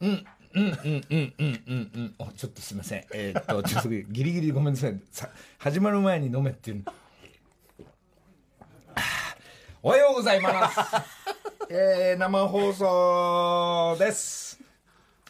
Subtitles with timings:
[0.00, 3.04] うんうんうんうんうんうんうんおちょっとすみません。
[3.12, 5.00] えーっと ちょっとギリギリごめんなさい。
[5.10, 5.28] さ
[5.58, 6.84] 始まる前に飲めっていう
[9.82, 10.78] おはようございます。
[11.70, 14.58] えー、生放送です。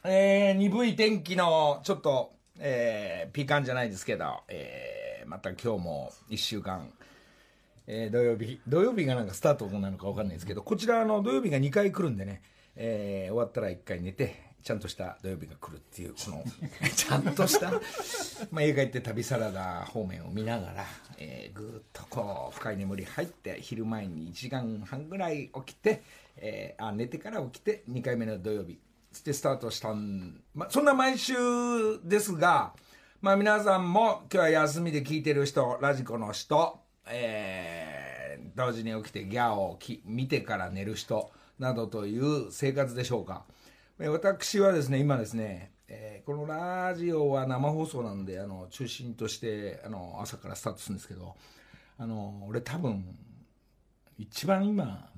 [0.04, 6.90] えー、鈍い天気のちょっとえー、ピーカンじゃないですけどえー、また今日も1週間
[7.86, 12.42] えー土曜日土曜日がなんかスタートなのか分かんないですけどこちらあの土曜日が2回来るんでね、
[12.76, 16.44] えー終わったら1回寝てちゃんとした土曜日が来るっていうこの
[16.94, 17.72] ちゃんとした、
[18.50, 20.84] まあ、映画行って旅サラダ方面を見ながら、
[21.16, 26.02] えーぐっとこう深い眠り入って昼前に1時間半ぐらい起きて、
[26.36, 28.78] えーあ寝てから起きて2回目の土曜日。
[29.10, 31.34] つってスタートしたん、ま、そんな毎週
[32.04, 32.74] ですが
[33.22, 38.18] まあ皆さんも今日は休みで聞いてる人ラジコの人えー
[38.54, 43.44] 同時に起きてギャオをき見てから寝る人などという生活でしょうか。
[43.98, 51.34] 私はですね今ですね、えーこのラジオは生放送なんであの中心としてあの朝からスタートするんですけど
[51.96, 53.02] あの俺多分
[54.18, 55.08] 一番今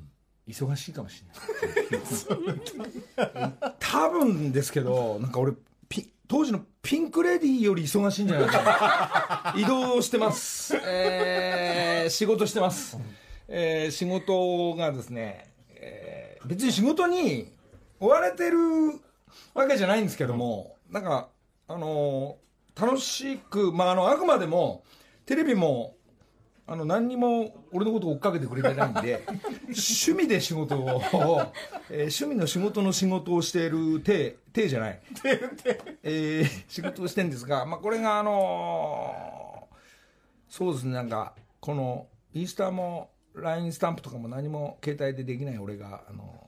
[0.46, 1.24] 忙しいかもし
[1.90, 3.52] れない。
[3.80, 5.52] 多分ですけどなんか俺
[6.28, 9.52] 当時のピンク・レディーより忙しいんじゃないか。
[9.56, 12.96] な移動してます、えー仕事してます、
[13.48, 17.50] えー仕事がですね、えー別に仕事に
[18.00, 18.58] 追われてる
[19.54, 21.28] わけじゃないんですけどもなんか
[21.68, 24.84] あのー楽しくまああのあくまでも
[25.26, 25.96] テレビも
[26.66, 29.22] あの何にも俺のことを追っかけてくれてないんで
[29.68, 31.02] 趣味で仕事を、
[31.90, 35.00] えー趣味の仕事の仕事をしている体体じゃない、
[36.02, 39.74] えー仕事をしてるんですが、まあ、これがあのー
[40.48, 46.39] そうですねなんかこのインスタも LINE スタンプとかも何も携帯でできない俺が、あの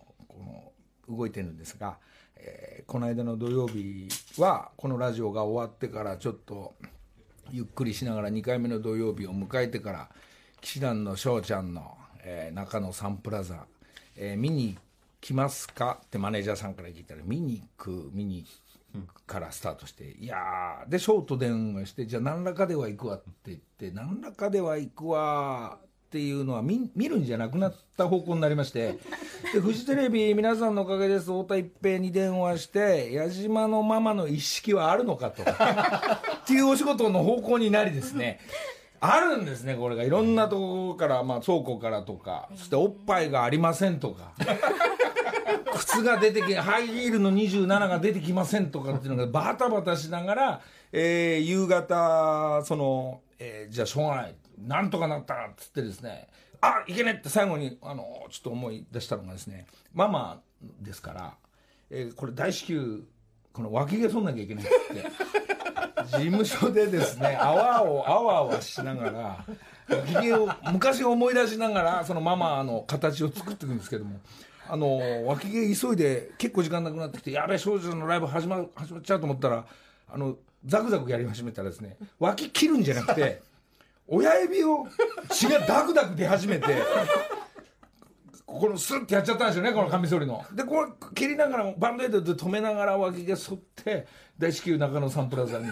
[1.09, 1.99] 動いてるんですが、
[2.37, 4.09] えーこの間の土曜日
[4.39, 6.75] はこのラジオが終わってからちょっと
[7.51, 10.09] ゆっくりしながら2回目の土曜日を迎えてから
[10.61, 13.67] 騎士団の翔ちゃんの、えー中野サンプラザ、
[14.17, 14.77] えー見に
[15.21, 18.45] 来ますかってマネージャーさんから聞いたら見に行く見に
[18.95, 25.79] 行くからスタートして、いやーでショート電話してじゃあ何らかでは行くわって言って何らかでは行くわ
[26.13, 28.99] っていうのは見見るんじゃなくなった方向になりまして。
[29.55, 31.25] でフジテレビ皆さんのおかげです。
[31.25, 35.41] 太田一平に電話して矢島のママの一式はあるのかと。
[35.43, 35.47] っ
[36.47, 38.41] ていうお仕事の方向になりですね。
[39.01, 40.03] あるんですねこれが。
[40.03, 42.51] いろんなところから、まあ、倉庫からとか。
[42.57, 44.33] そしておっぱいがありませんとか。
[45.77, 50.61] 靴が出てきハイヒールの27が出てきませんとかっていうのがバタバタしながら、
[50.93, 54.35] えー夕方その、えーじゃあしょうがない。
[54.67, 56.29] なんとかなったっつってですね
[56.61, 60.41] あいけねって最後にあのちょっと思い出したのがですねママ
[60.81, 61.35] ですから、
[61.91, 63.05] えーこれ大至急
[63.53, 65.13] この脇毛剃んなきゃいけないって言って。
[66.07, 69.45] 事務所でですね泡をあわわしながら
[69.89, 74.21] 脇毛を昔思い出しながらそのママの形を作っていくんですけども
[74.69, 79.65] あの脇毛急いで結構時間なくなってきてやべ少女のライブ始ま始まっちゃうと思ったら
[80.09, 83.43] あのザクザクやり始めたらですね脇切るんじゃなくて
[84.09, 84.87] 親指を
[85.31, 86.67] 血がダクダク出始めて
[88.45, 90.45] このスッてやっちゃったんですよねこのカミソリの。
[90.53, 94.07] でこれ切りながらバンドエイドで止めながら脇毛剃って
[94.39, 95.67] 大至急中野サンプラザに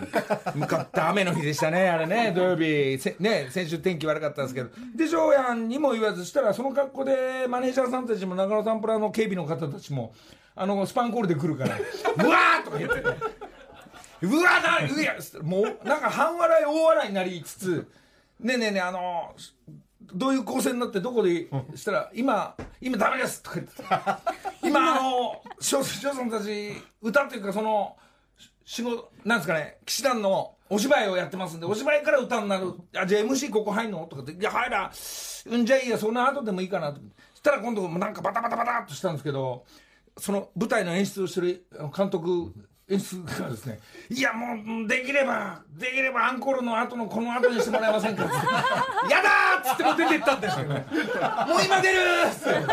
[0.55, 2.99] 向かった雨の日でしたねあれね土曜日。
[3.19, 4.71] ね先週天気悪かったんですけど。
[4.97, 10.15] でジョーヤンにも言わずしたらその格好でマネージャーさんたちも中野サンプラの警備の方たちも
[10.57, 13.17] あのスパンコールで来るから「うわー!」とか言ってね
[14.23, 17.91] うわだうやもうなんか半笑い大笑いになりつつ
[18.43, 19.35] ねえねえねえあの
[20.15, 23.83] どういう構成になってどこでしたら今今ダメですとか言って
[24.67, 27.97] 今あの翔翔さんたち歌っていうかその
[28.65, 32.73] 仕事なんですかね騎士団のお芝居をやってますんでお芝居から歌になる。
[32.97, 34.07] あじゃあ MC ここ入んの？
[34.07, 34.91] とかっていや入ら
[35.47, 37.01] うんじゃあいいやそんな後でもいいかなと。
[37.33, 39.65] そしたら今度なんかバタバタバタっとしたんですけど
[40.17, 42.53] その舞台の演出をしてる監督
[42.91, 43.79] 演出がですね
[44.11, 48.29] 「いやもうできればできればアンコールの後のこの後にしてもらえませんか」っ
[49.09, 49.31] 「やだ!」
[49.63, 50.87] っつっても出てったんですよね
[51.49, 51.99] 「もう今出る!」
[52.29, 52.67] っつって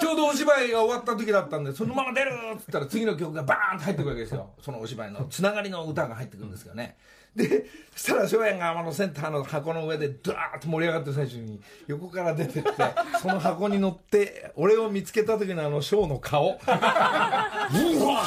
[0.00, 6.96] ちょうどお芝居が終わった時だったんでそのまま出るっつったら次の曲がバーンと入ってくるわけですよそのお芝居のつながりの歌が入ってくるんですけどね
[7.34, 12.70] でそしたら翔也があのセンターの箱の上でドワーッと盛り上がってる最中に横から出てって
[13.20, 16.50] その箱に乗って俺を見つけた時のあのショーの顔。
[16.50, 16.56] う
[18.06, 18.22] わ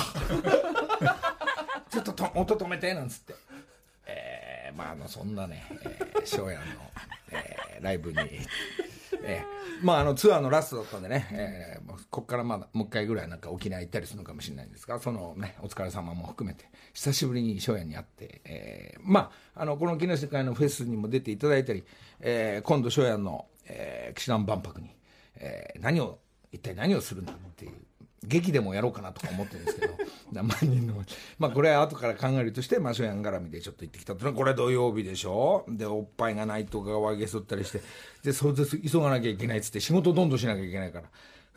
[1.90, 3.36] ちょっとと音止めてなんつって。
[4.08, 4.45] えー
[4.76, 5.64] まああのそんなね
[6.24, 6.62] 翔也、の、
[7.32, 8.18] えーライブに、
[9.24, 21.84] えーまああのツアーのラストだったんでね、えーここからまだもう一回ぐらいなんか沖縄行ったりするのかもしれないんですがそのねお疲れ様も含めて久しぶりに翔也に会って、えーまああのこの木の世界のフェスにも出ていただいたり、
[22.22, 24.90] えー今度翔也の、えー、騎士団万博に、
[25.36, 26.20] えー何を
[26.52, 27.74] 一体何をするんだっていう
[28.28, 29.96] 劇でもやろうかなとか思ってるんですけど。
[30.32, 30.96] 何万人の
[31.38, 35.64] まあこれは後から考えるとしてまあ翔也絡みでちょっと行ってきたっていうのはこれ土曜日でしょ？
[35.70, 37.82] でおっぱいがないとか上げそったりして。
[38.24, 41.06] でそれで急がなきゃいけないっつって仕事どんどんしなきゃいけないから。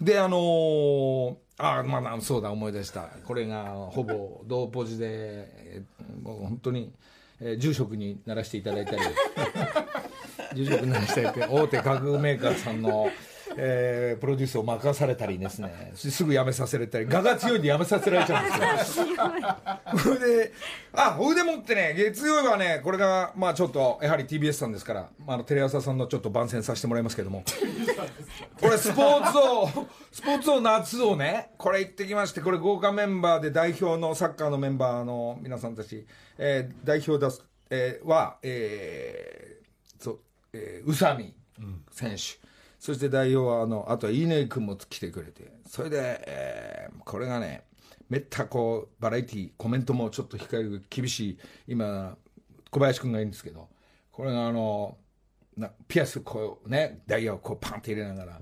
[0.00, 3.08] であのーあまあそうだ思い出した。
[3.24, 5.82] これがほぼ同ポジで、え
[6.22, 6.92] もう本当に、
[7.40, 8.98] えー住職にならしていただいたり。
[10.54, 13.08] 住職にならしていただいて大手家具メーカーさんの、
[13.60, 15.92] えープロデュースを任されたりですね。
[15.94, 19.06] すぐ辞めさせられたり我が強いんで辞めさせられちゃうんですよ。
[19.98, 20.52] それで
[20.92, 27.44] あほいでもってね月曜日はねこれがまあちょっとやはり TBS さんですから、まあ、あのテレ朝さんのちょっと番宣させてもらいますけども。
[28.60, 36.06] これスポーツ王 スポーツ王夏をねこれ行ってきましてこれ豪華メンバーで代表のサッカーのメンバーの皆さんたち、
[36.38, 40.18] えー代表出す、えーはえーそう
[40.52, 41.34] えー宇佐美
[41.90, 42.38] 選手、
[42.88, 47.64] そして代表はあのあとは乾君も来てくれてそれで、えーこれがね
[48.08, 52.16] めったこうバラエティーコメントもちょっと控える厳しい今
[52.70, 53.68] 小林君がいるんですけど
[54.10, 54.96] これがあの
[55.54, 58.40] なピアスこうねダイヤをこうパンって入れながら、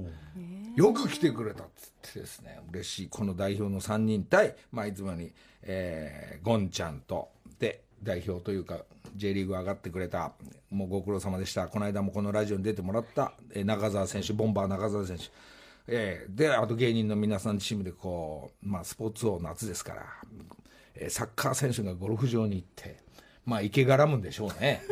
[0.77, 3.09] よく来てくれたっつってですね嬉しい。
[3.09, 5.33] この代表の3人対、まあ、いつもに、
[5.63, 7.36] えーゴンちゃんとで
[8.03, 8.81] 代表というか
[9.17, 10.33] J リーグ上がってくれた
[10.71, 11.69] もうご苦労様でした。
[11.69, 15.25] この間もこのラジオに出てもらった、えー中澤選手ボンバー中澤選手。
[15.89, 20.07] えーであと芸人の皆さんチームでこう、まあ、スポーツ王夏ですから、
[20.95, 22.99] えーサッカー選手がゴルフ場に行って
[23.45, 24.83] まあ池絡むんでしょうね。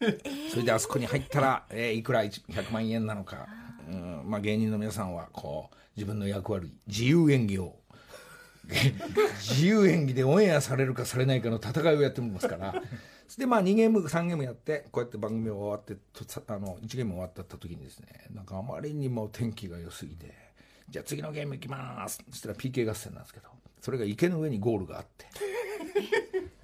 [0.50, 3.48] それであそこに入ったら、えーいくら100万円なのか、
[3.88, 7.76] うんまあ、芸人の皆さんはこう自分の役割自由演技を
[8.68, 12.74] 自由演技でオンエアされるかされないかの戦いをやってますから
[13.38, 20.32] でまあ2ゲーム3ゲームやってこうやって番組終わってとあの1ゲーム終わった時にですねなんかあまりにも天気が良すぎて
[20.88, 23.48] じゃあ次のゲームいきますそしたら PK 合戦なんですけど
[23.80, 25.26] それが池の上にゴールがあって。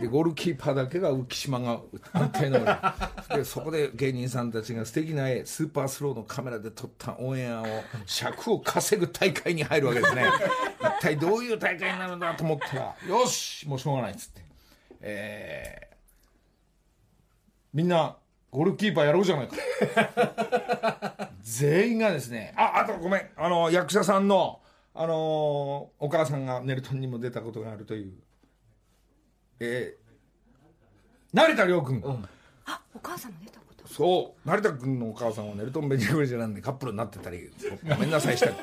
[0.01, 1.81] でゴールキーパーだけが浮島が
[2.13, 2.61] 安定の
[3.37, 7.67] でそこで芸人さんたちが素敵な絵スーパースローのカメラで撮ったオンエアを
[8.07, 10.25] 尺を稼ぐ大会に入るわけですね。
[10.81, 14.43] 一体どういう大会になるんだと思ったらよしもうしょうがないっつって。
[15.03, 15.91] えー
[17.73, 18.17] みんな
[18.51, 19.55] ゴールキーパーやろうじゃないか。
[21.41, 23.31] 全員がですねああとごめん。
[23.37, 24.61] あの役者さんの
[24.93, 28.13] あのお母さんがネルトンにも出たことがあるという
[29.61, 32.03] えー、成田凌君、
[32.67, 33.87] あお母さんも出たこと。
[33.87, 34.49] そう。
[34.49, 37.51] 成田君のお母さんはネルトン・ベジャなんでカップルになってたり
[37.89, 38.57] ごめんなさいしたり。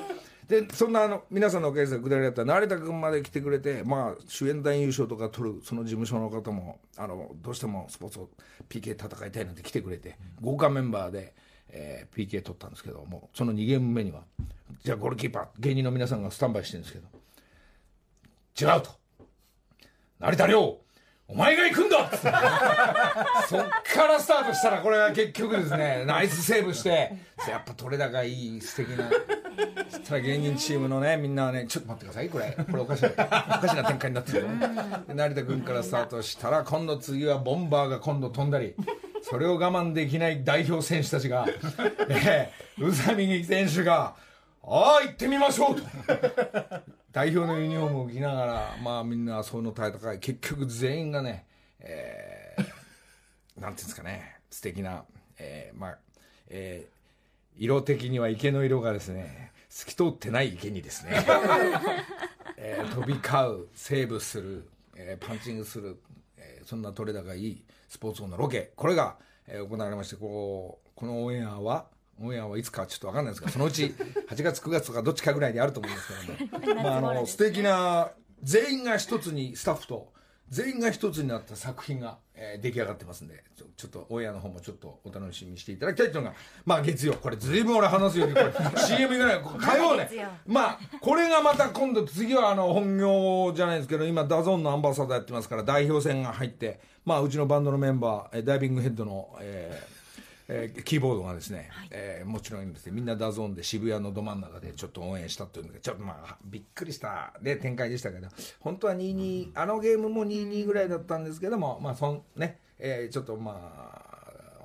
[0.48, 8.30] でそんなあの皆さんのおかげでくだりだったら成田君まで来てくれて、まあ、主演男優賞とか取るその事務所の方もあのどうしてもスポーツを
[8.70, 11.34] PK 戦いたいなんて来てくれて豪華メンバーで、
[11.70, 14.22] えー PK 取ったんですけどもその2ゲーム目には
[14.86, 18.90] じゃあゴールキーパー芸人の皆さんがスタンバイしてるんですけど違うと。
[20.20, 20.80] 成田凌
[21.30, 22.04] お前が行くんだ！
[22.04, 22.28] っつって。
[23.50, 26.06] そっからスタートしたらこれは結局ですね。
[26.08, 27.18] ナイスセーブして。
[27.50, 29.10] やっぱ取れ高いい素敵な。
[29.90, 32.30] そしたら芸人チームのねみんなはねちょっと待ってください。
[32.30, 34.48] これこれおかしなおかしな展開になってる
[35.14, 38.74] 成田君からスタートしたら今度次はボンバーが今度飛んだり。
[39.22, 41.46] それを我慢できない代表選手たちが、
[42.08, 44.16] えー、宇佐美選手が
[44.64, 45.84] 「ああ行ってみましょう」と。
[47.18, 51.48] 代表のユニフォームを着ながら、まあみんなその戦い、結局全員がね、
[51.80, 52.62] えー、
[53.60, 55.04] なんていうんですかね、素敵な、
[55.40, 55.98] えー、まあ、
[56.50, 61.14] えー、色的には池の色がですね、透き通ってない池にですね、
[62.56, 66.00] えー飛び交う、セーブする、えーパンチングする、
[66.38, 71.88] えーそんな取れ高いいスポーツ王のロケ、これが、えー行われまして、こう、このオンエアは、
[72.22, 73.84] オンエアはいつかちょっと分かんないですが、そのうち
[74.30, 78.12] 8月、9月とかどっちかぐらいにあると思うんですけどね、まあ、あの素敵な、
[78.44, 80.14] 全員が一つに、スタッフと、
[80.50, 90.28] 全員が一つになった作品が、えー出来上がってますんでちょ、ちょっとオンエアの方もちょっとお楽しみにしていただきたいというのが、まあ月曜、これずいぶん俺話すより、これ CM ぐらい、火曜ね月曜。
[90.46, 99.97] まあ、これがまた今度次はあの本業じゃないですけど、今 DAZN のアンバサダーやってますから、代表戦が入って、まあうちのバンドのメンバー、えーダイビングヘッドの、えー
[100.50, 108.28] えーキーボードがですね、えーもちろんですねみんな DAZN で渋谷のど真ん中でちょっと応援したというのでちょっとまあびっくりした、ね、展開でしたけど
[108.60, 114.08] 本当は2-2あのゲームも2-2ぐらいだったんですけどもまあそんね、えーちょっとまあ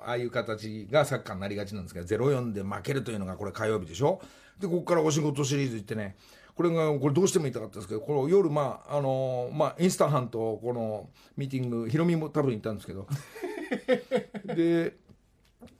[0.05, 4.21] ああいう形がサッカーになりがちなんですけど0-4で負けるというのがこれ火曜日でしょ？
[4.59, 6.15] でここからお仕事シリーズ行ってね
[6.55, 13.07] これがこれどうしても言いたかったんですけどこの夜まああのまあインスタ班とこのミーティングヒロミも多分行ったんですけど。
[14.55, 14.95] で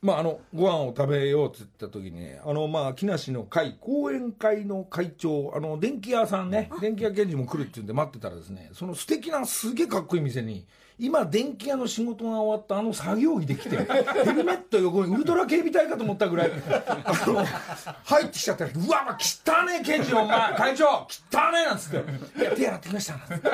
[0.01, 10.65] まあ、あのご飯を食べようって言った時にねあのまあ木梨の会講演会の会長あの電気屋さんね電気屋検事も来るって言うんで待ってたらですねその素敵なすげえかっこいい店に
[10.99, 16.51] 今電気屋の仕事が終わったあの作業着で来て ヘルメット横にウルトラ警備隊かと思ったぐらい
[17.05, 17.45] あの
[18.03, 21.97] 入ってきちゃったら「うわ汚ねえ検事お前会長汚ねえ」なんつって
[22.41, 23.49] 「いや手洗ってきました」なんつって。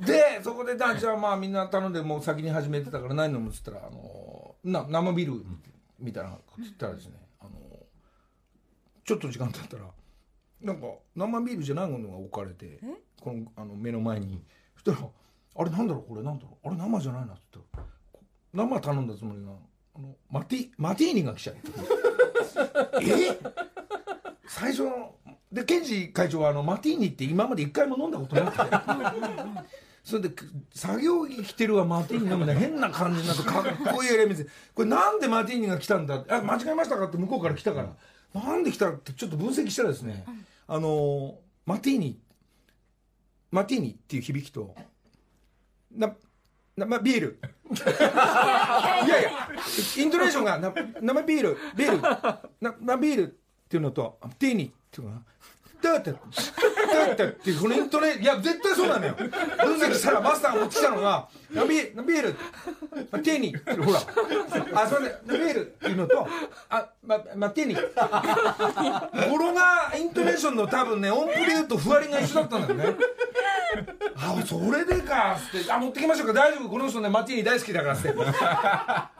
[0.00, 4.25] でそこでじゃあまあみんな頼んでもう先に始めてたから何飲むっつったらあの
[4.66, 5.44] な生ビール
[5.98, 7.50] みたいなこと言ったらですねあの
[9.04, 9.84] ちょっと時間経ったら
[10.60, 12.80] なんか生ビールじゃないものが置かれて
[13.20, 14.42] このあの目の前に。
[14.84, 15.08] そしたら
[15.58, 17.84] 「あれなんだろうこれなんだろうあれ生じゃないな」って言ったら
[18.52, 19.52] 生頼んだつもりが
[19.94, 21.70] あのマティマティーニが来ちゃって
[23.02, 23.38] え？
[24.48, 25.14] 最初の
[25.52, 28.62] でケンジ会長はあのマティーニって今まで一回も飲んだことなくて
[30.06, 30.30] それで
[30.72, 34.48] 作業着着てるわマティーニ飲むね変な感じになってかっこいいエレメンツ。
[34.72, 36.24] これなんでマティーニが来たんだ？
[36.28, 37.82] あ間違えましたかって向こうから来たか
[38.32, 38.90] ら、なんで来た？
[38.90, 40.24] ってちょっと分析したらですね、
[40.68, 42.20] あのマティーニ
[43.50, 44.76] マティーニっていう響きと
[45.90, 46.14] な
[46.76, 47.40] 生ビール。
[47.74, 49.30] いやいや
[49.96, 52.00] イントネーションがな生ビールビール。
[52.00, 53.34] な生ビールっ
[53.68, 55.22] ていうのとティーニっていうのが
[55.82, 56.18] だってだ
[57.12, 59.28] ってってこのイントネいや絶対そうなのよ分
[59.78, 62.32] 析したらマスターが持ってきたのが生ビールビール
[63.22, 66.26] ティーニほらあそれでビールっていうのと
[66.70, 72.96] あままティーニ語呂がイントネーションの多分ね音符で言うとふわりが一緒だったんだよね
[74.16, 78.14] あそれでかっつって「あ持ってきましょうか大丈夫この人ねマティーニ大好きだから」つって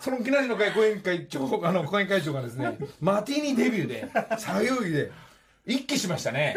[0.00, 4.08] その木梨の会講演会長あの講演会長がですねマティーニデビューで
[4.38, 5.10] 作業着で
[5.66, 6.56] 一気しましたね。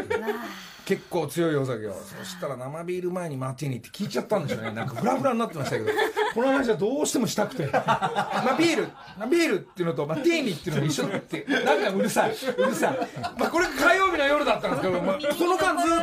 [0.86, 1.94] 結構強いお酒を。
[1.94, 4.72] そしたら生ビール前にマティーニって聞いちゃったんでしょうね。
[4.72, 5.92] なんかフラフラになってましたけど。
[6.34, 8.88] この話はどうしてもしたくて「まビール」
[9.18, 11.44] まビールっていうのと「まティーニ」っていうのが一緒だって。
[11.44, 12.36] なんかうるさい。
[12.58, 12.98] うるさい、
[13.38, 15.98] まあ、これ火曜日の夜だったんですけど、まあ、その間ずっ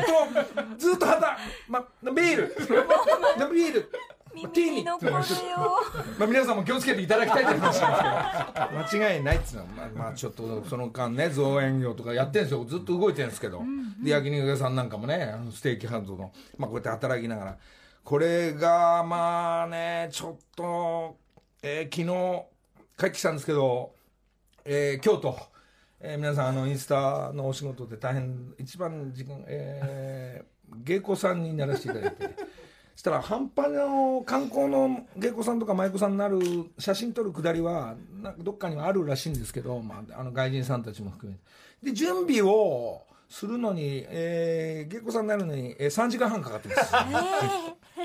[0.77, 1.81] とずっとはた、ま
[2.13, 2.57] ビール
[3.39, 3.91] まビール
[4.43, 5.37] まティーニっていうのが一緒
[6.19, 9.02] まあ、皆さんも気をつけていただきたいという話なんですけど。
[9.02, 12.64] 間違いないっつうのは、まあ、まあちょっとその間ね造園業とかやってるんですよ。
[12.64, 13.62] ずっと動いてるんですけど、
[14.02, 17.59] で焼肉屋さんなんかもねステーキハンドの、まあ、こうやって働きながら。
[18.05, 21.16] これがまあねちょっと、
[21.62, 22.45] えー昨日
[22.97, 23.95] 帰ってきたんですけど、
[24.64, 25.37] えー京都、
[26.00, 32.37] えー皆さんあのインスタのお仕事で大変一番時間、えー芸妓さんにならせていただいて。
[32.97, 36.38] そしたら半端の観光の芸妓さんとか舞妓さんになる
[36.79, 41.45] 写真撮るくだりはなんかどっかにはあるらしいんですけど、まあ、あの外人さんたちも含めて。
[41.83, 46.95] で準備をするのに、えー、芸妓さんになるのに、えー、3時間半かかってます。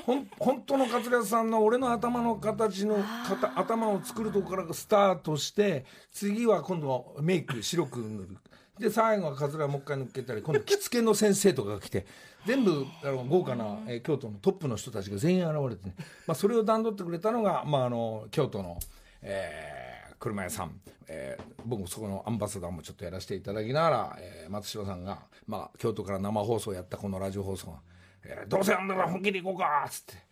[0.05, 2.98] ほん本当のカツレツさんの俺の頭の形の
[3.29, 8.38] 型頭を作るところからスタートして次は今度メイク白く塗る。
[8.77, 12.05] で最後はカツラもう一回塗っけたり今度着付けの先生とかが来て
[12.45, 15.95] 全部あの豪華な、えー京都のトップの人たちが全員現れてね、
[16.27, 18.77] まあ、それを段取ってくれたのが、まあ、あの京都の、
[19.21, 19.81] えー
[20.19, 27.79] 車屋さん、えー僕もそこのアンバサダーもちょっとやらせていただきながら、えー松島さんが、まあ、京都から生放送やったこのラジオ放送が
[28.24, 30.31] 「えーどうせやんだから本気でいこうか」っつって。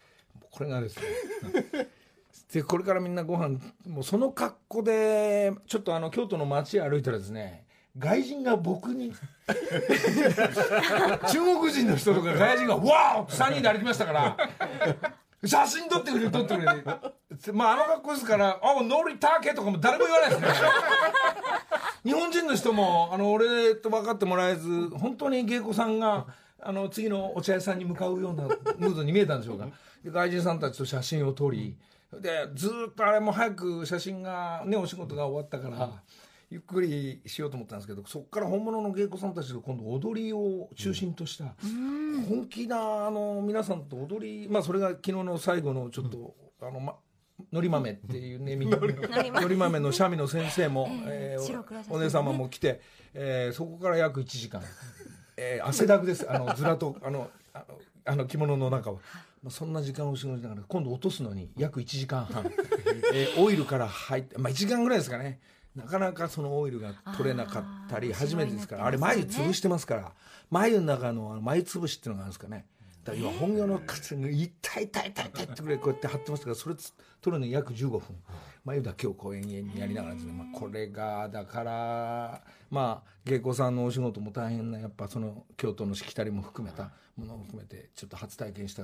[0.51, 1.03] これがですね。
[2.53, 7.65] でこれからみんなご飯もうその格好でちょっとあの京都の街歩いたらですね
[7.97, 9.13] 外人が僕に。
[11.31, 14.37] 中国人の人とか外人が「わー!」って3人で歩きましたから。
[15.45, 20.47] 写真撮ってくれ撮ってくれまああの格好ですから「あノリタケ」とかも誰も言わないですね。
[22.03, 26.25] 日本人の人もあの俺と分かってもらえず本当に芸妓さんが
[26.61, 29.67] あの次のお茶屋さんに向かうようなムードに見えたんでしょうか。
[30.03, 31.77] で外人さんたちと写真を撮り
[32.13, 35.89] でずーっとあれも早く写真がねお仕事が終わったから
[36.51, 41.53] ゆっくりしようと思ったんですけどそこから本物の芸妓さんたちと今度踊りを中心とした、
[42.27, 46.95] 本気なあの皆さんと踊りまあそれが昨日の最後のちょっと、あのま
[47.51, 48.79] のり豆っていうね、みの
[49.47, 51.43] り豆の三味の先生も、えー
[51.89, 52.81] お姉様も来て、
[53.13, 54.61] えーそこから約1時間、
[55.37, 56.29] えー汗だくです。
[56.29, 57.65] あのずらとあのあの
[58.05, 58.97] あの着物の中は、
[59.43, 62.51] まあ、そんな時間を過ごしながら今度落とすのに約1時間半、
[63.13, 65.39] えーオイルから入って、まあ、1時間ぐらいですかね
[65.79, 70.11] なかなかそのオイルが取れなかったり初めてですからあれ眉潰してますから
[70.49, 72.65] 眉の中の眉潰しっていうのがあるんですかね。
[73.03, 78.01] だから今本業の活が痛い痛い痛い痛いってぐらいこうやって張ってますからそれつ取るのに約15分。
[78.65, 88.83] 眉田今日公演にやりながらですね、まあ、これがだからまあ芸妓さんのお仕事も大変なやっぱその京都のしきたりも含めたものを含めてちょっと初体験した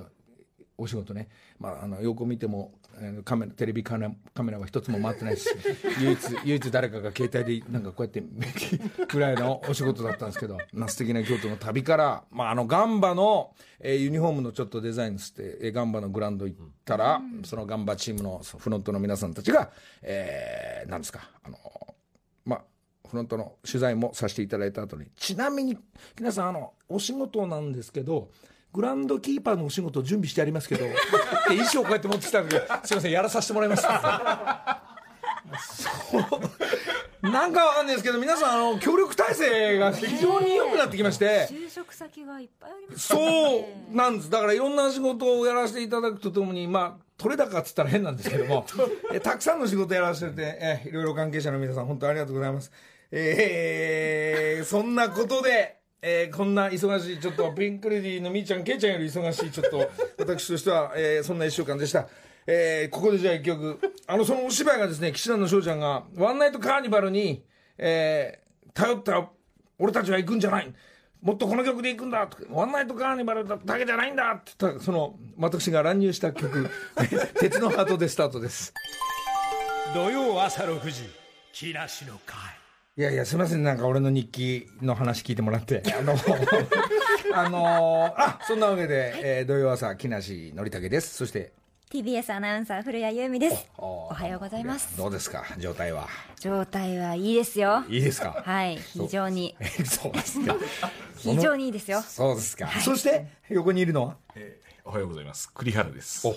[0.77, 1.29] お仕事ね、
[1.59, 5.47] まあ、あの横見てもえーカメラテレビカメラカメラは一つも回ってないし
[6.01, 8.21] 唯一唯一誰かが携帯でなんかこうやって
[9.11, 21.57] ぐらいのお仕事だったんですけど、まあ、素敵な京都の旅から、まあ、あのガンバの、えーユニフォームのちょっとデザインして、えーガンバのグラウンド行ったら、そのガンバチームのフロントの皆さんたちが、えー、なんですかあの
[22.45, 22.63] まあ
[23.07, 25.07] フロントの取材もさせていただいた後に。
[25.15, 25.77] ちなみに
[26.17, 28.29] 皆さんあのお仕事なんですけど
[28.75, 30.93] グラウンドキーパーのお仕事準備してありますけど で
[31.47, 34.81] 衣装こうやって持ってきたんですいませんやらさせてもらいました
[35.57, 37.29] そう。
[37.31, 43.17] なんかわかんないですけど皆さんあの協力体制が非常に良くなってきまして、就職先がいっぱいありますそ
[43.91, 44.29] うなんです。
[44.29, 48.65] だからいろんな仕事をやらせていただくとともにまあ取れ高っつったら変なんですけども
[49.11, 52.71] えたくさんの仕事やらせててえいろいろ関係者の皆さん本当ありがとうございます。
[53.11, 62.07] えー、そんなことでえーこんな忙しいちょっとピンクレディーのみーちゃんけいちゃんより忙しいちょっと私としては、えーそんな1週間でした。
[62.45, 63.79] えーここでじゃあ一曲。
[64.05, 67.43] あのそのお芝居がですね岸田の翔ちゃんが「ワンナイトカーニバルに」
[67.79, 69.29] えー頼ったら
[69.79, 70.71] 俺たちは行くんじゃない。
[71.23, 72.29] もっとこの曲で行くんだ。
[72.51, 74.79] ワンナイトカーニバルだけじゃないんだって言った。
[74.83, 76.69] その私が乱入した曲
[77.41, 78.71] 「鉄のハート」でスタートです。
[79.95, 81.09] 土曜朝6時
[81.51, 82.64] 木梨の会。
[82.97, 83.63] いやいやすいません。
[83.63, 85.83] なんか俺の日記の話聞いてもらって。
[85.99, 86.15] あの
[87.33, 91.13] あのあそんなわけで、えー土曜朝木梨憲武です。
[91.15, 91.51] そして。
[91.91, 93.67] TBS アナウンサー古谷由美です。
[93.77, 94.95] おおはようございます。
[94.95, 96.07] どうですか状態は。
[96.39, 97.83] 状態はいいですよ。
[97.89, 98.41] いいですか。
[98.45, 98.77] はい。
[98.77, 99.57] 非常に。
[99.83, 100.55] そうですか。
[101.19, 102.01] 非常にいいですよ。
[102.01, 104.17] そうですか、そして横にいるのは。
[104.85, 105.51] おはようございます。
[105.53, 106.25] 栗原です。
[106.25, 106.33] お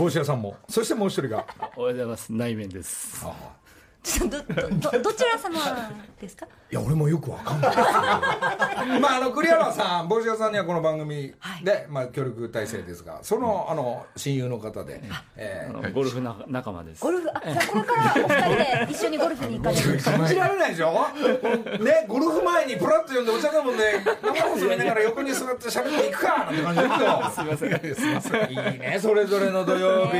[0.00, 0.56] 帽子屋さんも。
[0.68, 1.46] そしてもう一人が。
[1.76, 2.32] おはようございます。
[2.32, 3.20] 内面です。
[3.20, 3.61] ちょっと
[4.02, 4.26] ど
[4.90, 5.90] どどちら様
[6.20, 6.46] ですか？
[6.70, 7.76] いや俺もよくわかんない。
[9.00, 11.32] まああの栗原さん帽子屋さんにはこの番組
[11.62, 15.02] で、まあ、協力体制ですがそのあの親友の方で、
[15.36, 17.00] えあのゴルフな仲間です。
[17.02, 17.30] ゴルフ？
[17.32, 18.40] あじゃあこれからお二
[18.80, 21.06] 人で一緒にゴルフに行かれるー 信じられないでしょ？
[21.84, 27.30] ねゴルフ前にプラッと呼んでお茶飲むんで生放送見ながら横に座って喋っていくかなんて感じで行くよ。
[27.32, 27.94] すいません。
[27.94, 30.12] すいませんいいねそれぞれの土曜日。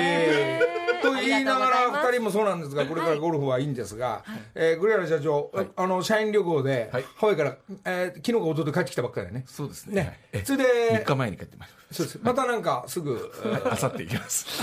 [1.02, 7.04] と言いながら2人もそうなんですがこれからゴルフはいいんですが、えー栗原社長、あの社員旅行で、はい。
[7.16, 9.44] ハワイから、えー昨日か一昨日帰ってきたばっかりだよね。
[9.46, 9.94] そうですね。
[9.94, 10.20] ね。
[10.32, 10.64] えそれで
[11.00, 12.20] 3日前に帰ってまいりましそうです。
[12.22, 13.32] またなんかすぐ。
[13.70, 14.46] あさって行きます。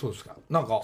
[0.00, 0.36] そうですか。
[0.48, 0.80] なんか。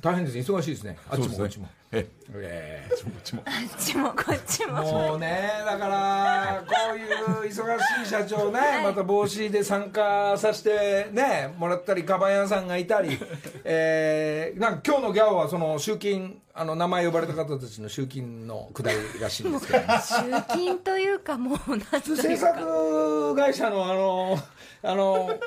[0.00, 0.34] 大変です。
[0.36, 0.98] ね忙しいですね。
[1.08, 3.42] あっちもこっちも、えええ、こっちも。
[3.42, 4.10] こっちも。
[4.10, 13.18] こっちももうねだからこういう忙しい社長ねまた帽子で参加させてねもらったりカバン屋さんがいたり、
[13.64, 24.38] えー、なんか今日のギャオはその集金あの名前呼ばれた方たちの集金のくだりらしいんですけど、 集金というかもうなんと普通制いうか作会社のあの
[24.82, 25.38] あの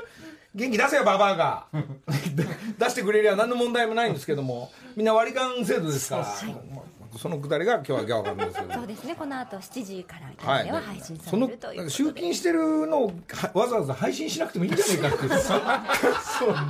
[0.58, 1.66] 元気出せよババアが。
[2.80, 4.72] 出してくれりゃ何の問題もないんですけども。
[4.96, 6.26] みんな割り勘制度ですから。
[7.18, 9.16] そのくだりが今日はギャオがあるんですけどそうですね。
[9.16, 15.32] この後7時からキはい、ャンでは配信されるという集金してるのをはわざわざ配信しなくてもいいんじゃないかっていう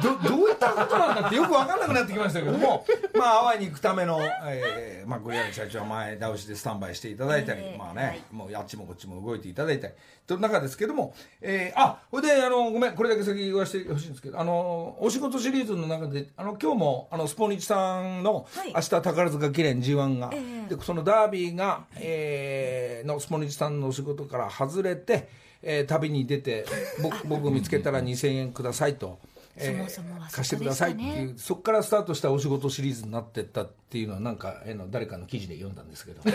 [0.01, 2.85] どどういったことなんだってよく分かんなくなってきましたけども。
[3.17, 9.93] まあハワイに行くための、えーまあ、栗原社長は前倒しでスタンバイしていただいたり、ええまあね、もうあっちもこっちも動いていただいたり
[10.27, 18.73] という中ですけども、えーあこれであのごめんこれだけ先言わせてほしいんですけどあのお仕事シリーズの中であの今日もあのスポニチさんのはい。
[18.73, 20.36] 明日宝塚記念 G1 が、ええ
[20.69, 25.29] でそのダービーが、えーのスポニチさんのお仕事から外れて、
[25.61, 26.65] えー旅に出て
[27.01, 29.19] 僕 僕見つけたら2000円くださいと。
[29.59, 36.21] え ーそもそも貸してくださいっていうそこからスタートしたお仕事シリーズになってったっていうのはなんかえーの誰かの記事で読んだんですけど。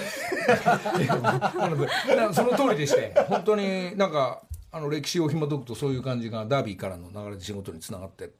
[2.17, 4.43] なのその通りでして本当になんか
[4.75, 8.31] あの歴史を紐解くとそういう感じがダービーからの流れで仕事につながって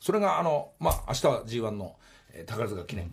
[0.00, 1.96] それがあのまあ明日は G1 の、
[2.32, 3.12] えー宝塚記念、えー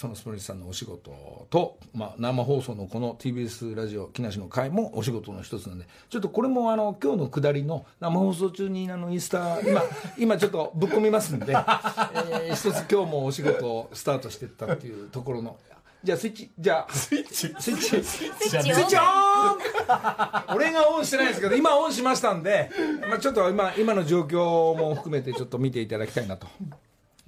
[0.00, 9.82] そのスポニチさんのお仕事と、まあ、生放送のこの TBS ラジオ木梨の会もお仕事の一つなんでちょっとこれもあの今日の下りの生放送中にあのインスタ今
[10.16, 15.58] 今ちょっとぶっ込みますんで、えー一つ今日もお仕事をスタートしていったっていうところの
[16.02, 17.34] じゃあスイッチじゃあスイッチ？
[17.34, 18.02] スイッチ？
[18.02, 18.48] スイッチ？
[18.48, 18.62] スイッチオン？
[18.62, 20.56] スイッチオン？
[20.56, 22.70] 俺がオンしてないですけど今オンしましたんで、
[23.06, 26.46] まあ、ちょっと今今の状況も含めてちょっと見ていただきたいなと、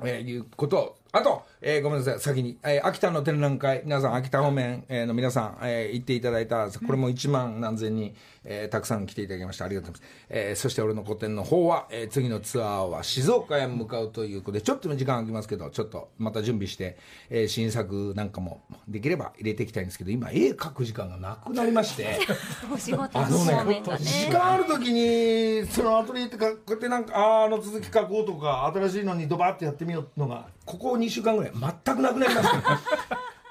[0.03, 9.67] えーいうことをあと、えーごめんなさい、先に、えー秋田の展覧会、皆さん、秋田方面、えーの皆さん、えー行っていただいた、これも1万何千人、えーたくさん来ていただきました。
[9.67, 10.13] ありがとうございます。
[10.31, 16.97] えーそして俺の個展の方は、えー次のツアーは静岡へ向かうということで、ちょっと時間空きますけど、ちょっとまた準備して、
[17.29, 22.21] えー新作なんかもできれば入れていきたいんですけど、今、絵描く時間がなくなりまして。
[23.19, 32.57] あのね、ね時間ある時にそのアトリエってかこうやってなんかあーあの続き書こうとか新しいのにドバーってやってみようってのがここ2週間ぐらい全くなくなりました。
[32.59, 32.63] ね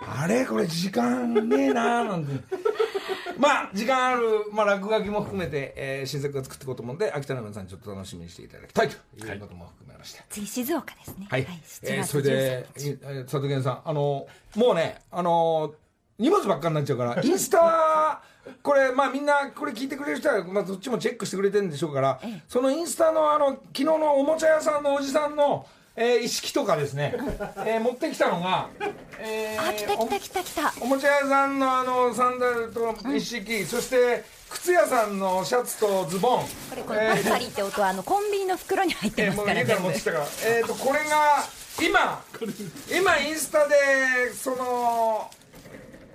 [0.07, 0.45] あれ？
[0.45, 2.43] これ時間ねえなーなんて。
[3.37, 4.21] まあ時間ある、
[4.51, 8.95] まあ、落書きも含めて、えー新作が作っていこうと思うんで秋田の皆さんちょっと楽しみにしていただきたいと
[9.25, 11.47] いうことも含めまして、次静岡ですねはい、7
[11.83, 15.73] えー月それで、13日いえー佐藤健さん、あのもうね、あの
[16.19, 18.21] 荷物ばっかになっちゃうから、 インスタ、
[18.61, 25.65] これ、まあみんな、これ聞いてくれる人は、まあどっちもチェックしてくれてるんでしょうから、そのインスタの、あの、昨日のおもちゃ屋さんのおじさんの、
[25.95, 27.13] えー、意識とかですね、
[27.65, 28.69] えー持ってきたのが、
[29.19, 30.73] えーあ来た来た来た来た。
[30.79, 41.45] おもちゃ屋さんのあのサンダルと一式、そして靴屋さんのシャツとズボン、これこれパリパリって音はあのコンビニの袋に入ってえーますからもう家から持ってきたから、えー、とこれが
[41.81, 42.23] 今
[42.89, 43.75] 今インスタで
[44.33, 45.29] その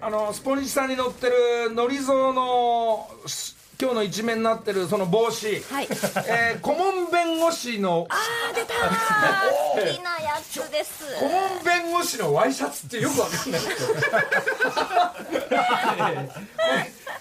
[0.00, 5.88] あのスポニチさんに載ってるのりぞうのし今日の一面になってるその帽子、はい。
[6.26, 8.86] えー顧問弁護士のあー出たー。
[9.92, 11.04] 好きなやつです。
[11.20, 13.60] 顧問弁護士のワイシャツってよくわかんない。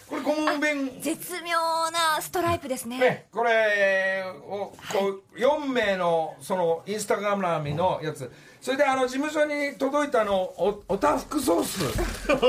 [0.08, 1.58] これこれ顧問弁絶妙
[1.92, 3.00] なストライプですね。
[3.00, 8.32] ね、これをこう4名のそのインスタグラムのやつ
[8.66, 11.84] それであの事務所に届いたのおおたふくソース、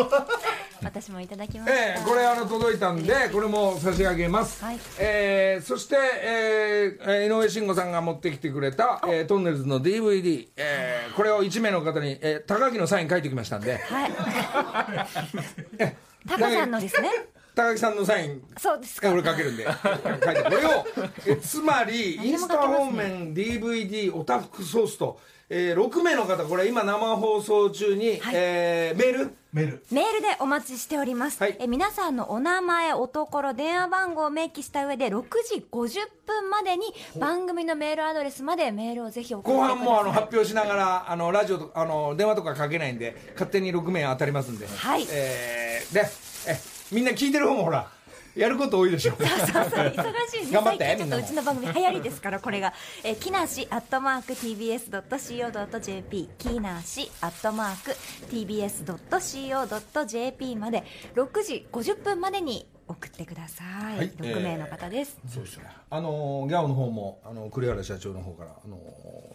[0.83, 4.79] 私もいただきました、ええこれあの届いたんでこれも差し上げます、はい。
[4.98, 13.76] えーそして、えーえー井上慎吾さんが持ってきてくれた、えートンネルズの DVD、えーこれを1名の方に、えー高木のサイン書いてきましたんで。
[13.76, 14.11] はい。
[16.26, 17.11] タカさんのですね。
[17.55, 18.42] 高木さんのサイン。
[18.59, 19.12] そうですか。
[19.12, 19.66] 俺かけるんで。
[19.66, 19.70] 書
[20.33, 20.87] いてこれを
[21.26, 28.35] えつまりインスタ方面 DVD おたふくソースと、えー6名の方これ今生放送中に、はい。
[28.35, 29.35] えーメール？
[29.52, 29.85] メール。
[29.92, 31.56] メールでお待ちしております、はい。
[31.61, 36.87] え皆さんのお名前おところ電話番号を明記した上で6時50分までに
[37.20, 39.76] 番組のメールアドレスまでメールをぜひ送ってく後ださい。
[39.76, 45.06] 半もあの発表しながらあのラジオとあの電話とかかけないんで勝手に6名当たりますんで、はい。
[45.11, 46.06] えーで
[46.48, 46.59] え
[46.92, 47.88] みんな聞いてる方もほら
[48.37, 49.12] やること多いでしょ。
[49.16, 49.46] そうそう 忙
[50.31, 50.40] しい。
[50.40, 57.92] ですね最近ちょっとうちの番組流行りですからこれが、えー、木梨アットマーク TBS.CO.JP 木梨アットマーク
[58.31, 60.85] TBS.CO.JP まで。
[61.14, 65.64] 6時50分までに送ってください、はい6名の方です、そうですね。
[65.90, 68.77] あのーギャオの方もあの栗原社長の方からあの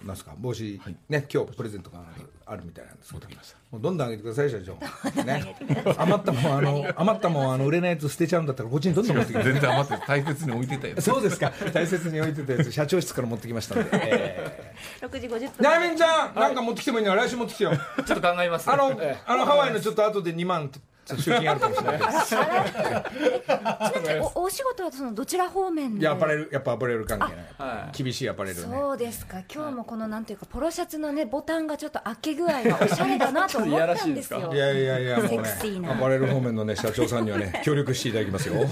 [0.03, 1.99] ーなんすか帽子、ね今日プレゼントが
[2.45, 3.27] あるみたいなんですけど。
[3.71, 4.73] もうどんどんあげてください社長。
[5.23, 5.55] ね。
[5.97, 9.43] 余ったもんあの余ったもんあの 売れないやつ捨てちゃうんだったらこっちにどんどん持ってきて。
[9.43, 11.51] 全然余って大切に置いてたよ そうですか。
[11.73, 13.89] 大切に置いてたやつ社長室から持ってきましたんで。
[13.93, 14.69] え
[15.01, 17.15] 6時50分ー、なみんちゃん、なんか持ってきてもいいの？
[17.15, 17.71] 来週持ってきてよ。
[18.05, 18.69] ちょっと考えます。
[18.69, 20.69] あの、あのハワイのちょっと後で2万
[21.17, 21.99] 集金あるかもしれない。
[21.99, 22.11] けど。
[22.11, 26.01] ちなみにおお仕事はそのどちら方面で？
[26.01, 27.51] いやアパレルやっぱアパレル関係ね。
[27.57, 28.77] は厳しいアパレルね。
[28.77, 29.41] そうですか。
[29.53, 34.53] 今日もこのなんていうかポロシャツのねボタンがちょっと開け具合がおしゃれだなと思ったんですよ。
[34.53, 38.55] いやいやいやもうセねアパレル方面のね社長さんにはね協力していただきますよ。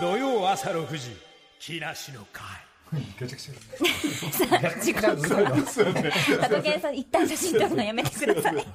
[0.00, 1.16] 土曜朝6時
[1.58, 2.44] 木梨の会
[4.80, 7.76] 時刻は佐藤健さん一旦写真撮る。
[7.76, 8.66] のやめてください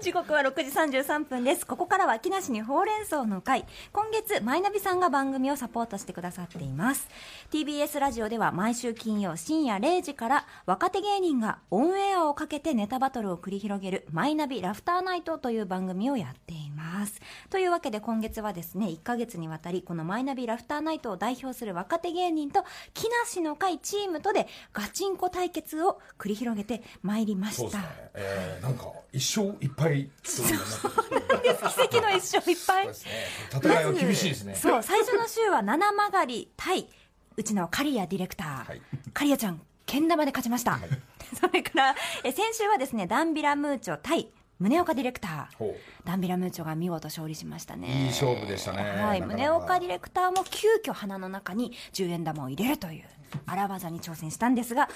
[0.00, 1.66] 時刻は6時33分です。
[1.66, 3.66] ここからは木梨にほうれん草の会。
[3.92, 7.08] 今月マイナビさんが番組をサポートしてくださっています。
[7.50, 17.20] TBS ラジオでは毎週金曜深夜0時から若手芸人がオンエアをかけてネタバトルを繰り広げるマイナビラフターナイトという番組をやっています。
[17.50, 22.61] というわけで今月はですね1ヶ月にわたりこのマイナビラフターナイトを代表する若手芸人と
[22.94, 27.78] 木梨の会チームとでガチンコ対決を繰り広げてまいりました、
[28.14, 30.08] えーなんか一生いっぱい。
[30.22, 32.86] そうなってる奇跡の一生いっぱい。
[32.86, 33.10] ですね。
[33.50, 34.54] 戦いは厳しいですね。
[34.54, 36.88] そう最初の週は七曲り対
[37.36, 38.82] うちの刈谷ディレクター、はい。
[39.12, 40.78] 刈谷ちゃんけん玉で勝ちました、
[41.38, 44.30] それからえ先週はですねダンビラムーチョ対
[44.62, 45.56] 宗岡ディレクター。
[45.56, 47.88] ほダンビラムーチョが見事勝利しましたね。
[47.88, 48.82] いい勝負でしたね。
[49.02, 49.20] はい。
[49.20, 53.04] 宗岡ディレクターも急遽鼻の中に10円玉を入れるという
[53.44, 54.88] 荒技に挑戦したんですが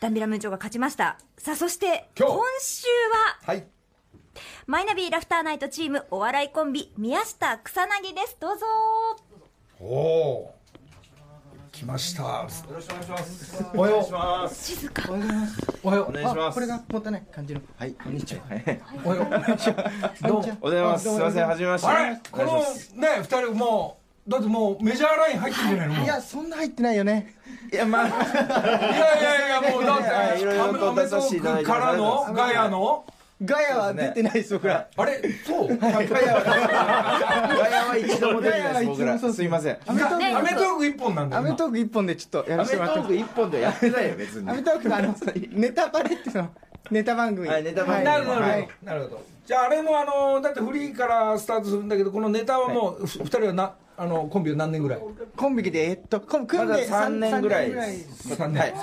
[0.00, 1.18] ダンビラムーチョが勝ちました。
[1.38, 2.28] さあそして今
[2.60, 2.86] 週
[3.46, 3.66] ははい。
[4.66, 8.66] マイナビラフターナイトチームお笑いコンビ宮下草薙ですどうぞ
[9.80, 10.54] おお
[11.74, 13.64] 来ましたよろしくお願いします。
[13.74, 14.64] おはようお願いします。
[14.76, 15.02] 静か
[15.82, 16.54] おはよお願いします。
[16.54, 17.60] これが持たない感じの。
[17.76, 18.42] はい、こんにちは。
[18.42, 19.26] うおはよう
[20.28, 20.40] どうも。
[20.40, 21.04] おはようございます。
[21.04, 21.86] すみません、はじめまして。
[21.88, 22.20] あれ？
[22.30, 22.62] このね
[23.18, 25.94] 二人もうだってもうメジャーライン入ってんじゃないの？
[25.94, 27.34] もういや、そんな入ってないよね。
[27.72, 33.04] いや、まあ、いやいやいやもうだってはいいろいろと出させていただいてからのガヤの？
[33.42, 34.86] ガヤは出てないです、僕ら。
[34.96, 35.20] あれ？
[35.44, 35.78] そう？
[35.78, 39.18] ガヤは、ガヤは一度も出てないです、僕ら。
[39.18, 39.42] す。
[39.42, 39.78] みません。
[39.86, 40.86] アメトーク。
[40.86, 43.06] 一本なんだク、アメトーク一本でちょっとやアメトらせてもらってます。
[43.06, 44.50] ーク一本でやめないよ、別に。
[44.50, 45.14] アメトークのあの、
[45.50, 46.48] ネタバレっていうの、
[46.90, 47.48] ネタ番組。
[47.48, 48.04] はいネタ番組。
[48.04, 48.68] なるほど、はい。
[48.82, 49.22] なるほど。
[49.46, 55.00] じゃああれもあのだってフリーからスタートするんだけどこのネタはもうふ二人はなあのコンビは何年ぐらい？
[55.36, 56.54] コンビで、えっと、組んで
[56.88, 57.70] 3年ぐらい。
[57.70, 58.34] 三年です。
[58.34, 58.74] 3年、はい。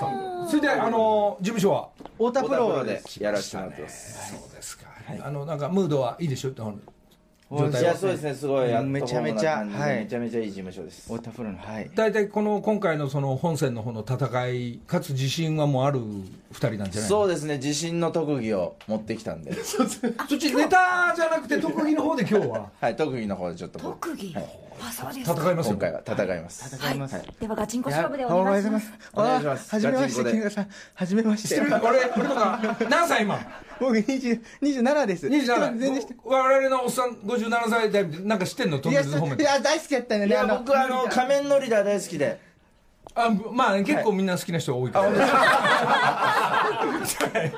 [0.50, 1.88] それであの事務所は？
[2.18, 3.02] 太田プロロで。
[3.20, 4.32] やらせてもらってます。
[4.32, 4.86] そうですか、
[5.22, 6.52] あのなんかムードはいいでしょ？
[7.58, 9.96] 状いや、態はそうですね、すごい、めちゃめちゃはい。
[10.00, 11.12] めちゃめちゃいい事務所です。
[11.12, 11.90] 太田プロの、はい。
[11.94, 19.52] 大体この今回のその本戦の方の戦いかつ自信はもうある2人なんじゃないそうですね、自信の特技を持ってきたんで。
[19.64, 22.70] そっちネタじゃなくて特技の方で今日は？
[22.80, 24.34] はい、特技の方でちょっと僕特技？
[24.34, 24.58] はい。
[24.80, 25.40] あそうですか。
[25.40, 25.72] 戦いますよ。
[25.72, 26.76] 今回は戦います。
[26.76, 27.14] 戦います。
[27.14, 27.34] はい。
[27.40, 28.90] ではガチンコい勝負でおお願いします。
[29.12, 29.70] お願いします。
[29.70, 30.30] はじめまして、ガチンコで。
[30.32, 30.66] 木村さん。
[30.94, 31.60] はじめまして。
[31.60, 32.76] 俺俺とか。
[32.90, 33.38] 何歳今？
[33.82, 35.28] 僕20 27です。
[35.28, 36.14] 全然知って。
[36.14, 38.78] 27我々のおっさん57歳代なんか知ってんの？
[38.78, 40.26] トンいや、ネルズホームいや大好きやったね。
[40.26, 42.40] いや、僕あの、仮面のリーダー大好きで。
[43.14, 45.08] あまあ、ね、結構みんな好きな人多いから、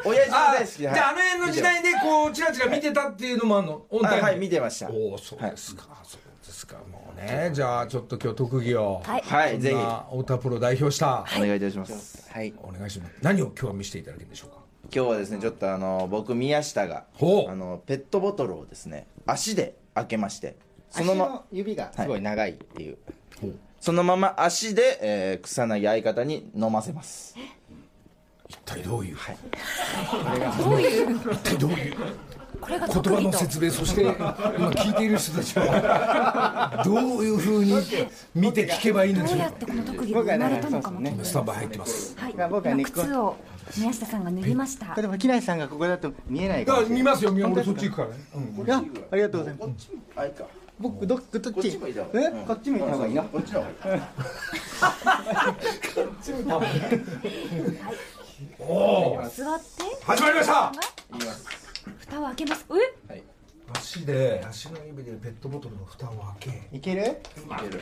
[0.04, 0.70] 親父大好き。
[0.70, 0.76] で。
[0.78, 4.90] じゃああの辺の時代でこうチラチラ見てたっていうのもあるのオンタイムはいはい、見てました。
[4.90, 6.78] おおそうですか、そうですか。
[6.90, 9.02] もうねじゃあちょっと今日特技を。
[9.04, 9.22] はい。
[9.22, 12.28] はい、ぜひ、太田プロ代表した、お願いいたします。
[12.32, 12.52] はい。
[12.58, 13.12] お願いします。
[13.22, 14.63] 何を今日は見せていただけるんでしょうか？
[14.94, 17.50] 今日はですね、ちょっとあの、僕、宮下が、ほう。
[17.50, 20.57] あの、ペットボトルをですね、足で開けまして、
[20.88, 22.98] そ足のま、の指がすごい長いっていう。
[23.80, 27.35] そのまま足で、えー草薙相方に飲ませます。
[28.48, 29.16] 一体どういう、
[30.62, 31.96] どういう一体どういう？
[32.61, 37.74] これが言葉の説明そして今聞いている人たちは どういうふうに
[38.35, 41.24] 見て聞けばいいんでしょうどうやってこの特技が生まれたのかも僕はね。
[41.24, 42.16] スタンバイ入ってます。
[42.18, 43.37] はい、まあ僕はね靴を
[43.77, 44.94] 宮下さんが脱ぎました。
[44.94, 47.33] 例えば木梨さんがここだと見えないだから見ますよ。
[47.33, 48.66] 見ます俺そっち行くからね、うん。
[48.66, 49.90] いやありがとうございます。
[50.16, 50.44] あ、いいか。
[50.79, 52.09] 僕どどっこっちちもいいだろ。
[52.12, 53.22] うえこっち向いた方がいいな。
[53.22, 54.03] こっちの方がいい。
[59.35, 59.64] 座って。
[60.05, 60.72] 始まりました。
[61.98, 62.66] 蓋を開けます。
[62.70, 62.74] え？
[63.94, 66.76] 足で足の指でペットボトルの蓋を開け。
[66.76, 67.16] いける？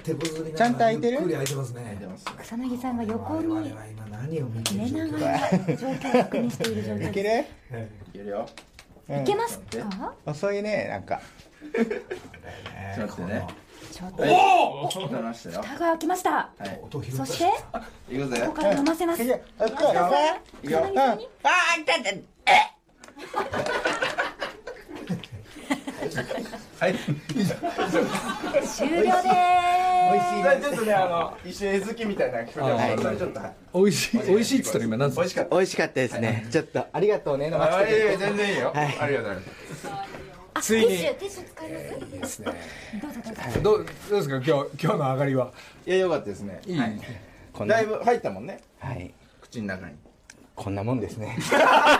[0.05, 1.13] 手こずりながらちゃんと開いてる？
[1.15, 1.99] ゆっくり開いてますね。
[2.43, 8.47] 草薙さんが横に寝るながら状況を確認している状いけ況でるいけるよ。
[9.09, 9.17] うん。
[9.17, 10.15] すいけますか？
[10.27, 11.23] 遅いねなんか。
[12.95, 13.47] ちょっと待ってね。
[13.91, 14.23] ちょっと。
[14.23, 15.63] おおちょっと話したよ。
[15.63, 16.51] 蓋が開きました
[17.17, 17.51] そして
[18.15, 18.53] いくぜここ。
[18.53, 19.73] から飲ませますいけああの、
[20.63, 23.43] 一緒に絵好きみたいな聞こ
[26.21, 26.69] えてます。
[33.01, 33.41] それちょっと。
[33.41, 35.23] はい美味しい美味しいっつったら今何ですか？
[35.23, 35.57] 美味しかった。
[35.57, 36.47] 美味しかったですね。
[36.51, 37.47] ちょっとありがとうね。
[37.47, 37.53] 飲
[38.19, 38.73] 全然いいよ。
[38.75, 39.49] ありがとうございます。
[40.55, 40.89] あついに。
[40.89, 41.95] ティッシュティッシュ使います？
[41.95, 42.53] いいですね。
[43.63, 44.37] どうぞどうですか？
[44.37, 45.53] 今日今日の上がりは？
[45.87, 46.61] いや、よかったですね。
[46.67, 48.61] いい、だいぶ入ったもんね。
[48.81, 49.15] はい。
[49.41, 49.95] 口の中に。
[50.63, 51.37] こんなもんですね。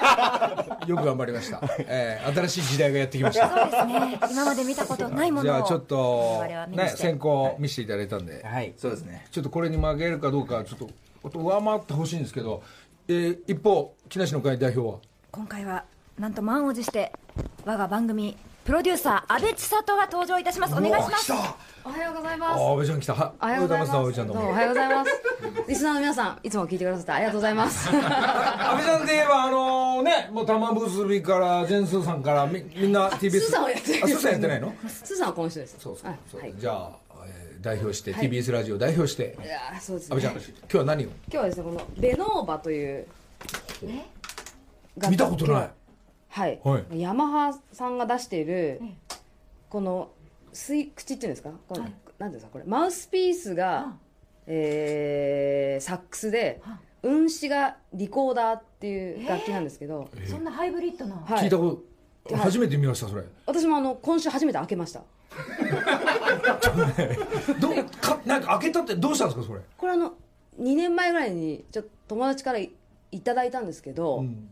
[0.87, 3.49] よく頑張りました、えー、新しい時代がやってきました。
[3.49, 4.19] そうですね。
[4.31, 8.73] 今まで見たことないものをじゃあちょっとね先行見せていただいたんで、はい。
[8.77, 9.27] そうですね。
[9.33, 12.63] ちょっとこれに負けるかどうかちょっとちょっと上回ってほしいんですけど、
[13.09, 14.99] えー、一方木梨の会代表は？
[15.33, 15.85] 今回は
[16.19, 17.13] なんと満を持して
[17.65, 21.33] 我が番組プロデューサー安倍千里が登場いたしますお願いします
[21.85, 22.61] おはようございます。
[22.61, 23.91] あ安倍ちゃん来たはおはようございます。
[23.91, 25.11] おはようございます安倍ちゃんどうもおはようございます。
[25.69, 27.89] リスナーの皆さん、いつも聞いてくださってありがとうございます。
[27.91, 34.73] 安倍ちゃんといえばあのねもう玉結びからジェンスーさんからみみんな TBS スーさんはやってるあスーさんやってないの？
[34.87, 35.77] スーさんはこの人です。
[35.81, 36.51] そうそうそう、はい。
[36.51, 36.91] いじゃあ、
[37.27, 40.17] えー代表して、はい TBS ラジオ代表してやーそうですね。
[40.17, 41.09] 安倍ちゃん今日は何を？
[41.09, 43.07] 今日はですね、このベノーバという。
[45.09, 45.71] 見たことない。
[46.33, 46.61] はい。
[46.65, 48.81] はいヤマハさんが出している。
[49.69, 50.11] この
[50.53, 51.51] 吸い口っていうんですか？
[51.69, 53.95] この、なんていうんですか、これマウスピースが。
[54.47, 56.61] えーサックスで。
[57.05, 60.09] 運指がリコーダーっていう楽器なんですけど。
[60.29, 61.83] そんなハイブリッドなはい聞いたこ
[62.29, 65.03] と、初めて見ましたそれ私もあの今週初めて開けました。
[67.61, 70.11] どうかなんか開けたってどうしたんですかそれ、これあの
[70.61, 72.73] 2年前ぐらいにちょっと友達からい
[73.11, 74.49] いただいたんですけど、うん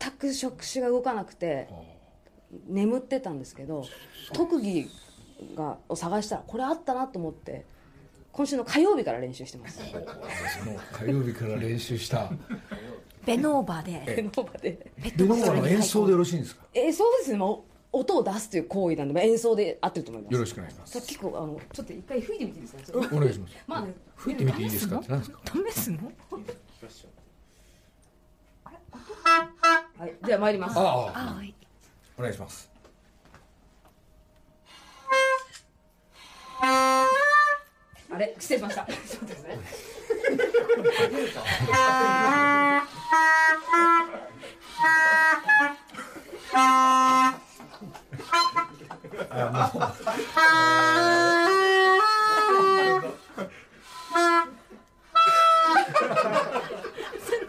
[0.00, 1.68] 全く触手が動かなくて
[2.68, 3.84] 眠ってたんですけど
[4.32, 4.86] 特技
[5.56, 7.64] がを探したらこれあったなと思って
[8.32, 9.78] 今週の火曜日から練習してます。
[9.78, 9.84] そ
[10.64, 12.30] の火曜日から練習した。
[13.26, 14.00] ベノーバで。
[14.06, 14.92] ペノーバで。
[14.96, 16.62] ベノーバの演奏でよろしいんですか？
[16.72, 17.38] えーそうですね。
[17.38, 20.32] もう音を出すという行為なんで、まあ、演奏で合ってると思います。
[20.34, 21.00] よろしくお願いします。
[21.00, 22.98] さ結構あのちょっと一回吹いてみていいですか？
[23.16, 23.54] お願いします。
[23.66, 24.98] まあね吹いてみていいですか？
[24.98, 25.40] って何ですか
[25.72, 25.98] 試すの？
[29.98, 30.78] はいでは参ります。
[30.78, 30.86] ああ。
[30.86, 31.52] あはい。
[32.16, 32.70] お願いします。
[36.60, 38.86] あれ失礼しました。
[38.86, 39.58] ちょっとですね。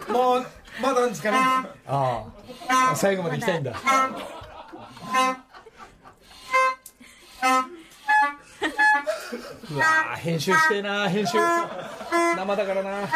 [0.08, 0.46] もう
[0.82, 1.36] まだなんですかね。
[1.86, 2.24] あ
[2.68, 2.96] あ。
[2.96, 3.70] 最後まで行きたいんだ。
[9.70, 11.38] うわー編集してえな編集。
[12.36, 13.08] 生だからな。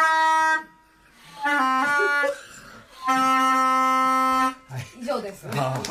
[4.99, 5.47] 以上です。
[5.51, 5.81] あ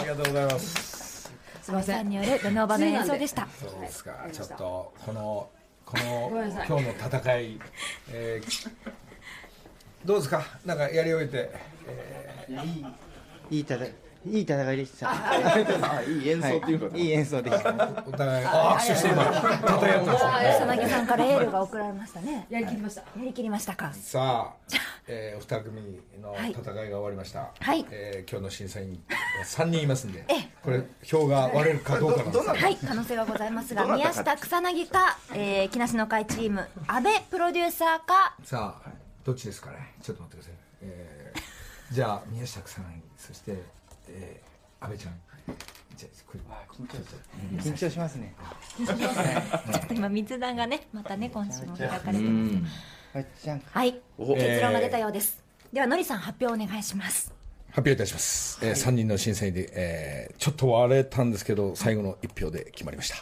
[0.00, 1.32] りがとうございます。
[1.62, 2.08] すいません。
[2.08, 3.48] によるベノーバの演奏でした。
[3.60, 4.12] そうですか。
[4.32, 5.48] ちょっとこの
[5.84, 6.30] この
[6.66, 7.60] 今日の戦い、
[8.10, 8.70] えー
[10.04, 10.42] どうですか？
[10.64, 11.50] なんかやり終えて、
[12.48, 12.60] え
[13.50, 13.92] いい戦い
[14.24, 15.10] いい戦いでした。
[15.10, 17.04] あいい演奏っていうか、い。
[17.06, 17.70] い演奏でした。
[17.70, 24.76] ーお互いあ握手して今戦い合ってますね草薙さんからエールが送られましたねやりきりましたやりきりましたかさあ、
[25.08, 29.02] えー、お二組の戦いが終わりました、はいえー今日の審査員
[29.38, 30.24] は3人いますんで
[30.62, 38.88] これ票が割れるかどうかなんではい可能性がございますが宮下草薙か、えー、木梨の会チーム阿部プロデューサーかさあ
[39.24, 39.94] どっちですかね？
[40.02, 42.84] ちょっと待ってください、えー、じゃあ宮下草薙
[43.16, 43.56] そして、
[44.08, 45.14] えー、安倍ちゃん。
[45.96, 46.40] じゃあこれ
[47.58, 48.16] 緊張します。
[48.16, 48.34] ね。
[48.76, 48.94] ちょ
[49.78, 52.48] っと今密談がねまたね今週も開かれてま
[53.14, 53.50] す。
[53.70, 57.32] はいお結論が出たようです、ではのりさん発表お願いします。
[57.68, 63.16] 発表いたします、えー、3人の審査員で、えー、ちょっと割れたんですけど最後の1票で決まりました、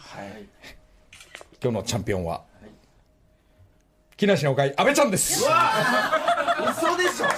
[1.63, 2.45] 今日のチャンピオンは、
[4.21, 5.41] 木梨の会安倍ちゃんです。
[5.41, 5.49] 嘘
[6.99, 7.25] でしょ。
[7.25, 7.33] プ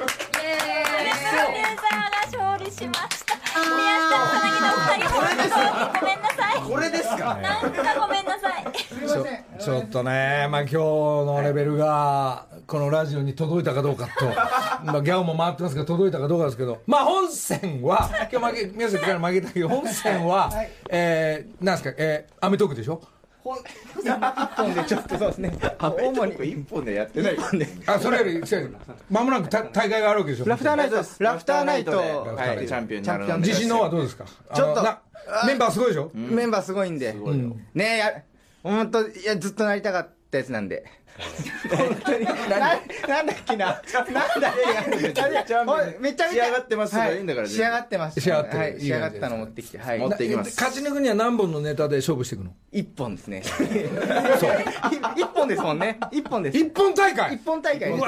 [0.00, 3.36] ロデューサーが勝利しました。
[3.76, 6.62] 宮下草薙のお二人ごめんなさい。
[6.68, 7.36] これですか。
[7.36, 8.64] なんかごめんなさい。
[9.08, 9.24] ちょ
[9.64, 14.26] ちょっとね、まあ、今日のレベルがこのラジオに届いたかどうかと、
[14.84, 20.50] まあ、ギャオも回ってますけど届いたかどうかですけど、まあ、本戦は今日負け宮崎から負けたけど本戦は、
[20.90, 23.00] えー、なんですか、えー、アメトークでしょ？
[23.54, 25.58] 一本でちょっとそうですね。
[25.80, 27.36] 主に一本でやってない。
[27.86, 28.76] あそれより違う
[29.10, 30.46] まもなくた大会があるわけでしょ。
[30.46, 33.48] ラフターナイトラフターナイトでフターナイトはいチャンピオンになるので。
[33.48, 34.24] 自信の方はどうですか？
[34.54, 34.84] ちょっと。
[35.46, 37.00] メンバーすごいでしょ、メンバーすごいん。
[37.00, 37.12] で
[37.74, 38.22] ねえや
[38.62, 40.84] 本当いやずっとなりたかったやつなんで
[41.76, 42.24] 本当に。
[42.24, 42.34] な
[43.08, 43.66] なんだっけな。
[43.66, 45.72] なんだっけな。
[45.72, 47.20] おいめちゃめちゃ仕上がってますからはい。
[47.20, 48.20] いんだから仕上がってます。
[48.20, 48.58] 仕上がってる。
[48.58, 48.80] はい。
[48.80, 49.78] 仕上がったの持ってきて。
[49.78, 49.98] はい。
[49.98, 50.60] 持っていきます。
[50.60, 52.52] 勝ち抜くには何本のネタで勝負していくの？
[52.72, 53.42] 一本ですね。
[55.16, 55.98] 一本ですもんね。
[56.12, 56.58] 一本です。
[56.58, 57.34] 一本大会。
[57.34, 58.02] 一本大会です。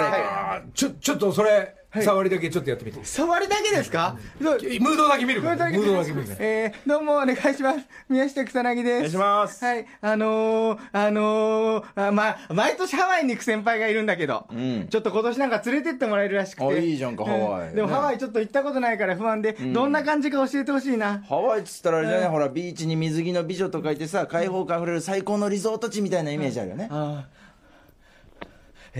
[0.74, 3.02] ちょちょっとそれ、触りだけちょっとやってみて。
[3.02, 4.16] 触りだけですか？
[4.42, 4.58] そう。
[4.58, 5.90] ムードだけ見るムードだけ見る。
[6.38, 7.78] えー、どうもお願いします。
[8.10, 8.94] 宮下草薙です。
[8.96, 9.64] お願いします。
[9.64, 14.86] はい、あのー、あのー、あま、毎年ハワイに行く先輩がいるんだけど、ん。
[14.88, 16.64] ちょっと今年なんか連れてってもらえるらしくて。
[16.66, 17.68] あいいじゃんかハワイ。
[17.68, 21.24] うんでもハワイちょっと行ったことないから不安で、どんな感じか教えてほしいな。
[21.26, 27.37] ハワイっつったらあれじゃない、ほらビーチに水着の美女と書いてさ開放感あふれる最高のリゾート地みたいなイメージあるよね、あー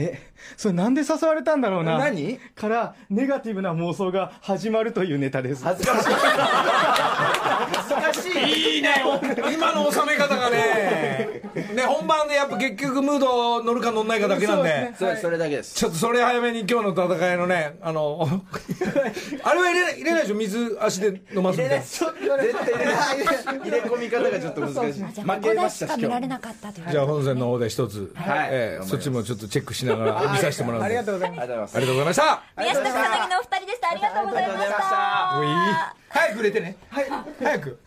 [0.01, 0.17] え、
[0.57, 1.99] それなんで誘われたんだろうな？
[1.99, 2.39] 何？
[2.55, 5.65] から、ネガティブな妄想が始まるというネタです。
[5.65, 6.13] 恥ずかしい。
[7.73, 8.77] 恥ずかしい。
[8.77, 8.95] いいね。
[9.53, 11.43] 今の収め方がね
[11.79, 14.93] ね本番でやっぱ結局ムード乗るか乗んないかだけなんで。
[14.99, 15.75] それそれだけです。
[15.75, 18.29] ちょっとそれ早めに今日の戦いのねあの
[19.45, 22.59] あれは入れない入れないでしょ水足で飲ますみたいな絶対入れない。
[23.59, 28.49] 入れ込み方がちょっと難しいじゃあここでしか見られなかったというじゃあ本戦の方で一つ、はい。
[28.51, 30.87] ええそっちもちょっとチェックしながら見させてもらうんで。
[30.87, 31.41] ありがとうございます。
[31.41, 32.43] ありがとうございますありがとうございました。
[32.59, 33.89] 宮下草薙のお二人でした。
[33.91, 36.77] ありがとうございました早く売れてね。
[36.91, 37.79] 早く。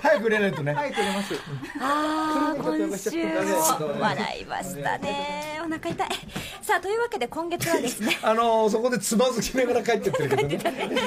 [0.00, 0.72] 早く売れないとね。
[0.72, 1.34] はい、取れます。
[1.80, 5.60] あー今週も笑いましたね。
[5.60, 6.08] お腹痛い。
[6.60, 8.18] さあというわけで今月はですね。
[8.22, 10.58] あのそこでつまずきながら帰ってってるけどね。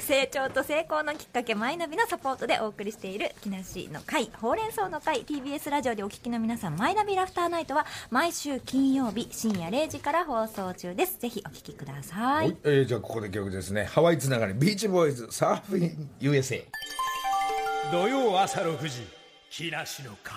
[0.00, 11.18] 成長と成功のきっかけマイナビのサポートでお送りしている木梨の会ほうれん草の会 TBS ラジオでお聞きの皆さんマイナビラフターナイトは毎週金曜日深夜0時から放送中です。
[11.18, 13.84] ぜひお聞きくださはいい、えーじゃあここで曲ですね。
[13.84, 16.64] ハワイつながりビーチボーイズサーフィン USA
[17.92, 19.06] 土曜朝6時
[19.50, 20.34] 木梨の会。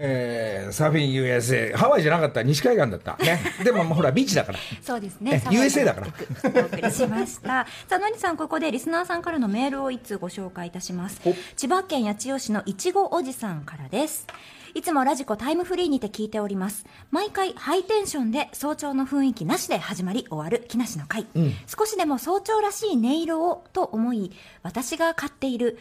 [0.00, 3.16] えー、サーフィン USA ハワイじゃなかった西海岸だった。
[3.16, 3.40] ね。
[3.64, 4.58] でもまあほらビーチだから。
[4.80, 5.42] そうですね。
[5.44, 6.06] え USA だから。
[6.06, 7.66] お送りしました。
[7.88, 11.20] さあのりさんここでリスナーさんからのメールを一通ご紹介いたします。
[11.56, 14.26] 千葉県八千代市のいちごおじさんからです
[14.74, 16.84] いつもラジコタイムフリーにて聞いております。
[17.10, 21.26] 毎回ハイテンションで早朝の雰囲気なしで始まり終わる木梨の会、
[21.66, 25.78] 少しでも早朝らしい音色をと思い私が飼っている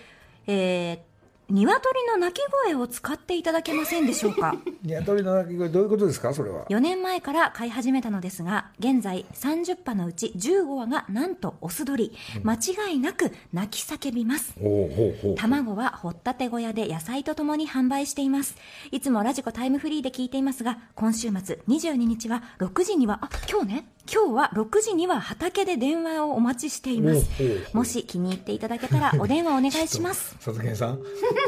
[0.48, 1.17] えー
[1.50, 4.56] 鶏の鳴き声を使っていただけませんでしょうか？
[4.84, 6.34] 鶏の鳴き声どういうことですか？
[6.34, 6.66] それは。
[6.70, 12.12] 4年前から飼い始めたのですが現在30羽のうち15羽がなんとオス鳥
[12.44, 14.54] 間違いなく鳴き叫びます。
[14.60, 18.56] ほうほうほう卵は掘ったて小屋で野菜とともに販売しています。
[18.92, 27.28] いつもラジコタイムフリーで聞いていますが今週末22日は6時にはあ今日ね今日は6時には畑で電話をお待ちしています。
[27.74, 30.36] もし気に入っていただけたら お電話お願いします。
[30.36, 31.00] 佐々木さん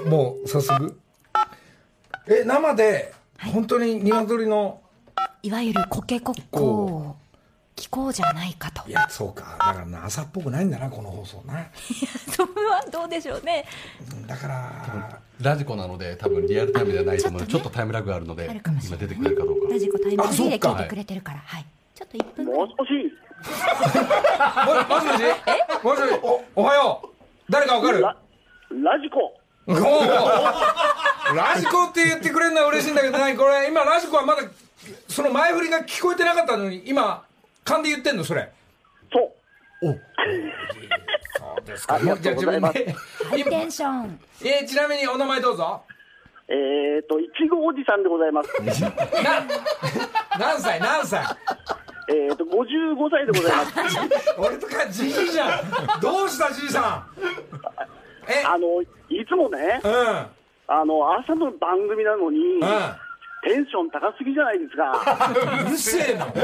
[0.10, 1.00] もう早速。
[2.28, 3.14] え生で
[3.54, 4.82] 本当に鶏の
[5.42, 7.16] いわゆるコケコッコを
[7.78, 8.88] 聞こうじゃないかと。
[8.90, 9.56] いやそうか。
[9.58, 11.66] だからな朝っぽくないんだなこの放送な。
[12.36, 13.66] それはどうでしょうね。
[14.28, 17.40] だからラジコなので多分リアルタイムではないと思う。
[17.40, 19.74] のでちょっとタイムラグがあるので今出てくれるかどうか。
[19.74, 21.40] ラジコタイムフリーで聞いてくれてるから。
[21.40, 21.66] はい
[22.00, 22.92] ちょっと1分もしもし、
[24.66, 25.04] ももし。
[25.04, 25.20] もし
[25.84, 26.20] もしもし。
[26.56, 27.08] おおはよう。
[27.52, 28.00] 誰かわかる？
[28.00, 28.16] ラ
[28.72, 29.34] ラジコ。
[31.36, 33.68] ラジコって言ってくれるのは嬉しいんだけど何これ。
[33.68, 34.44] 今ラジコはまだ
[35.10, 37.26] その前振りが聞こえてなかったのに今
[37.66, 38.50] 勘で言ってんのそれ。
[39.12, 39.32] そう。
[39.82, 42.80] そうですありがとうございます。
[42.80, 43.50] じゃあハイ自分で。
[43.50, 44.20] テンション。
[44.46, 45.82] えーちなみにお名前どうぞ。
[46.52, 48.50] えっ、と、いちごおじさんでございます。
[49.22, 49.46] な
[50.40, 51.24] 何歳何歳？
[52.12, 54.34] えっと、55歳でございます。
[54.38, 56.02] 俺とかじいじゃん。
[56.02, 58.32] どうしたじいさん？
[58.32, 58.44] え？
[58.46, 60.26] あの、いつもね、うん。
[60.68, 62.62] あの、朝の番組なのに、う
[63.42, 64.92] テンション高すぎじゃないですか。
[65.64, 66.26] ん うるせえな。
[66.26, 66.42] で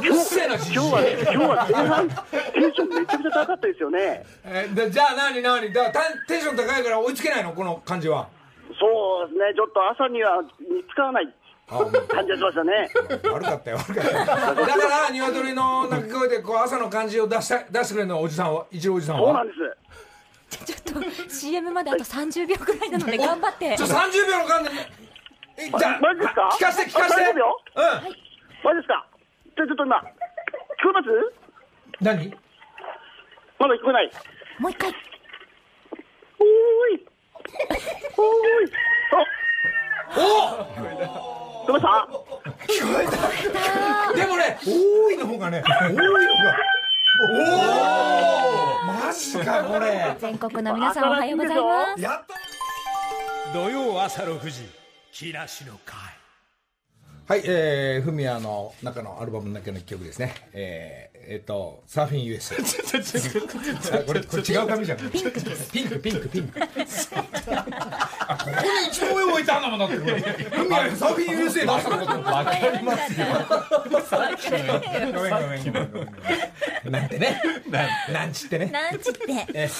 [0.00, 2.14] うるせえな今日は、今日は前半、テ
[2.60, 4.24] ンションめちゃくちゃ高かったですよね。
[4.44, 5.72] えでじゃあ何何？
[5.72, 5.90] だ
[6.28, 7.52] テンション高いから追いつけないの？
[7.52, 8.28] この感じは。
[8.78, 11.28] そうですね、ちょっと朝には見つからない
[12.08, 12.90] 感じがしましたね。
[13.32, 14.16] 悪かったよ悪かったよ。
[14.66, 19.22] だから鶏の鳴き声でこう朝の感じを出した出してくれるのはおじさんは一応おじさんは？
[19.22, 19.58] そうなんです。
[20.84, 23.76] ちょっと CM まであと30秒くらいなので頑張って。
[23.76, 24.70] ちょ30秒の間で。
[25.56, 26.48] えじゃあマジですか？
[26.52, 27.22] 聞かせて聞かせて。
[27.24, 27.44] あ30秒？
[27.76, 27.84] うん。
[27.84, 29.06] マジですか？
[29.56, 30.08] ちょ、ちょっと今、聞こ
[30.88, 31.08] えます？
[32.00, 32.34] 何？
[33.58, 34.10] まだ聞こえない。
[34.58, 34.90] もう一回。
[34.90, 37.06] おーい。
[38.16, 38.72] おーい。
[40.12, 41.88] あ、お聞こえました。
[42.72, 44.16] 聞こえた。
[44.16, 46.56] でもね多いの方がね多いのが。
[47.22, 47.24] お
[48.82, 50.16] おマジかこれ。
[50.18, 52.02] 全国の皆さんおはようございます。
[52.02, 52.34] やった
[53.52, 54.68] 土曜朝6時
[55.12, 55.96] 木梨の会
[57.30, 60.34] はい、えー、フミヤの中のアルバムの中の一曲ですね。
[60.52, 62.56] えー、えっ、ーと、サーフィン US。
[64.04, 64.98] これ、これ違う紙じゃん。
[65.12, 65.70] ピンクです。
[65.70, 66.58] ピンク、ピンク、ピンク。
[66.58, 66.70] ここ
[68.80, 70.20] に一番上置いてあんだもんだって、これ。
[70.20, 72.20] フミヤサーフィン USA 出したのこと。
[72.32, 73.26] わかりますよ。
[73.84, 76.90] ごめんごめんごめんごめん。
[76.90, 77.40] なんてね。
[78.12, 78.66] なんちってね。
[78.72, 79.20] なんちって
[79.54, 79.70] え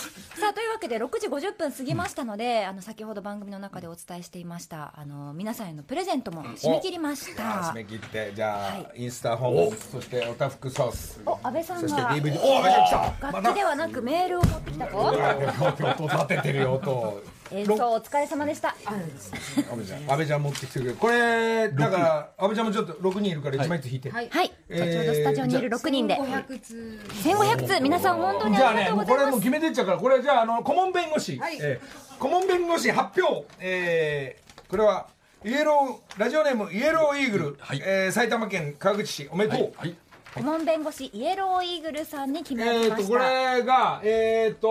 [0.41, 11.21] さあというわけで6時50分過ぎましたので、あの先ほど番組の中でお伝えしていましたあの皆さんへのプレゼントも締め切りました締め切って、じゃあ、はインスタ本、そしておたふくソース。
[11.27, 12.41] お安倍さんそしてが DVD。
[12.41, 13.33] お、安倍ちゃん来た。
[13.33, 17.23] 楽器ではなくメールを持ってきたぞ音立ててるよ、音。
[17.53, 18.75] 演奏お疲れ様でした。
[18.87, 24.29] 安倍ちゃん安倍ちゃん持ってきてくれるこれだから安倍ちゃんもちょっと6人いるから1枚ずつ引いて、はい。
[24.31, 26.17] はい、えー先ほどスタジオにいる6人で。
[26.17, 27.01] 500通。
[27.25, 27.81] 1500通。
[27.81, 31.59] 皆さん本当にじゃありがとうあねもういますもう決めてっちゃうからこれじゃああの顧問弁護士、はい。
[31.61, 33.47] えー顧問弁護士発表。
[33.61, 35.09] えーこれは
[35.45, 37.83] イエローラジオネームイエローイーグル、はい。
[37.85, 39.97] えー埼玉県川口市おめでとう、はい
[40.35, 44.69] 顧問弁護士イエローイーグルさんに決めらえー、とこれがえっ、と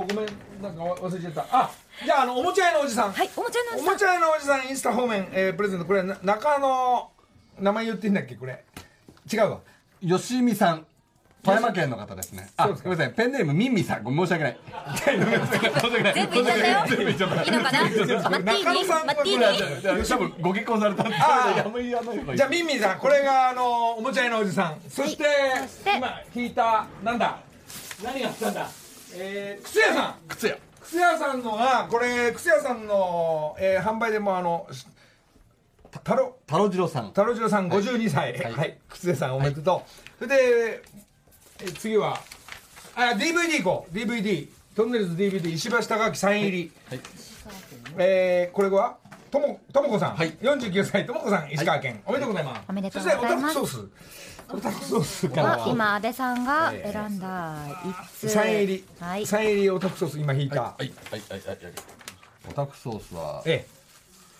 [0.00, 0.26] ごめん
[0.60, 1.70] なんか忘れちゃったあ
[2.04, 3.12] じゃああのおもちゃ屋のおじさん。
[3.12, 3.88] はいおもちゃのおじさん。
[3.88, 7.10] おもちゃ屋のおじさんインスタ方面、えープレゼントこれな中野
[7.58, 8.64] 名前言っていいんだっけこれ。
[9.32, 9.60] 違うわ。
[10.06, 10.86] 吉見さん。
[11.42, 12.50] 富山県の方ですね。
[12.56, 12.88] あすか。
[12.90, 14.02] ごめんペンネームミンミさん。
[14.02, 14.58] ごめん申し訳ない。
[15.06, 17.02] 全部言っちゃったよ。
[17.04, 17.08] い。
[17.08, 17.40] いのかな？
[18.30, 21.14] マッティー中野さんニマッティーニ多分ご結婚されたんで
[22.36, 24.80] じゃあミンミンさんこれがあのおもちゃ屋のおじさん。
[24.90, 25.24] そして,、
[25.96, 27.38] 今引いたなんだ？
[28.04, 28.68] 何があったんだ？
[29.14, 30.14] えー、靴屋さん。
[30.28, 34.68] 靴屋靴屋さんのがこれ靴屋さんの、えー販売でもあの
[35.90, 37.08] た太郎太郎次郎さん。
[37.08, 38.38] 太郎次郎さん52歳。
[38.52, 40.82] はい、靴屋さんおめでとう、それで
[41.60, 42.20] え次は
[42.94, 43.94] あ DVD いこう。
[43.94, 47.00] DVD トンネルズ DVD 石橋貴明サイン入り、はい。
[47.98, 48.98] えー、これは
[49.30, 50.32] ともともこさん、はい。
[50.34, 51.04] 49歳。
[51.04, 52.62] ともこさん石川県、おめでとうございます。
[52.68, 53.26] おめでとうございます。
[53.26, 54.25] そしてオタクソース
[55.66, 58.28] 今安倍さんが選んだ一通。
[58.28, 59.26] サイン入り、はい。
[59.26, 61.58] サイン入りオタクソース今引いた、はいはいはいはいはい。
[62.48, 63.76] オタクソースはええ。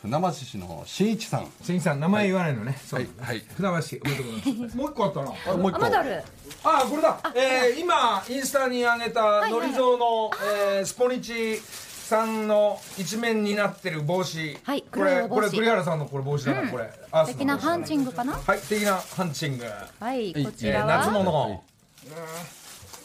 [0.03, 1.49] 船橋市の新一さん。
[1.63, 3.43] 新さん名前言わないのね、はいはい。
[3.57, 4.77] 船橋おめでとうございます。
[4.77, 5.33] もう一個あったな。
[5.53, 5.79] あもう一個。
[5.79, 6.23] あまだある。
[6.63, 10.31] あこれだ、えー、今インスタに上げたいのりぞうの、
[10.77, 11.61] えースポニチ
[12.07, 16.91] さんの一面になってる帽子、はいこれこれ栗原さんのこれ帽子だな、これ。
[17.11, 18.33] アースの素敵なハンチングかな？
[18.35, 19.65] はい素敵なハンチング、
[19.99, 21.65] はいこちえー、らは夏物、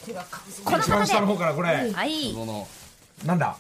[0.04, 2.34] 一番下の方からこれ、はい。
[3.26, 3.58] なんだ？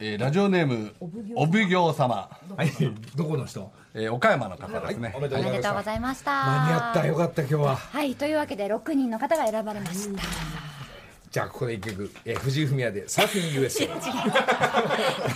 [0.00, 0.92] えーラジオネーム
[1.36, 2.70] お奉行様、はい。
[3.14, 3.70] どこの人？
[3.94, 6.30] えー岡山の方ですね、おめでとうございましたおめでとうございました。
[6.32, 7.06] 間に合った。
[7.06, 7.76] よかった今日は。
[7.76, 10.22] はいというわけで6人の方が選ばれました
[11.32, 13.88] じゃあここで一曲、えー、藤井フミヤでサーフィン USA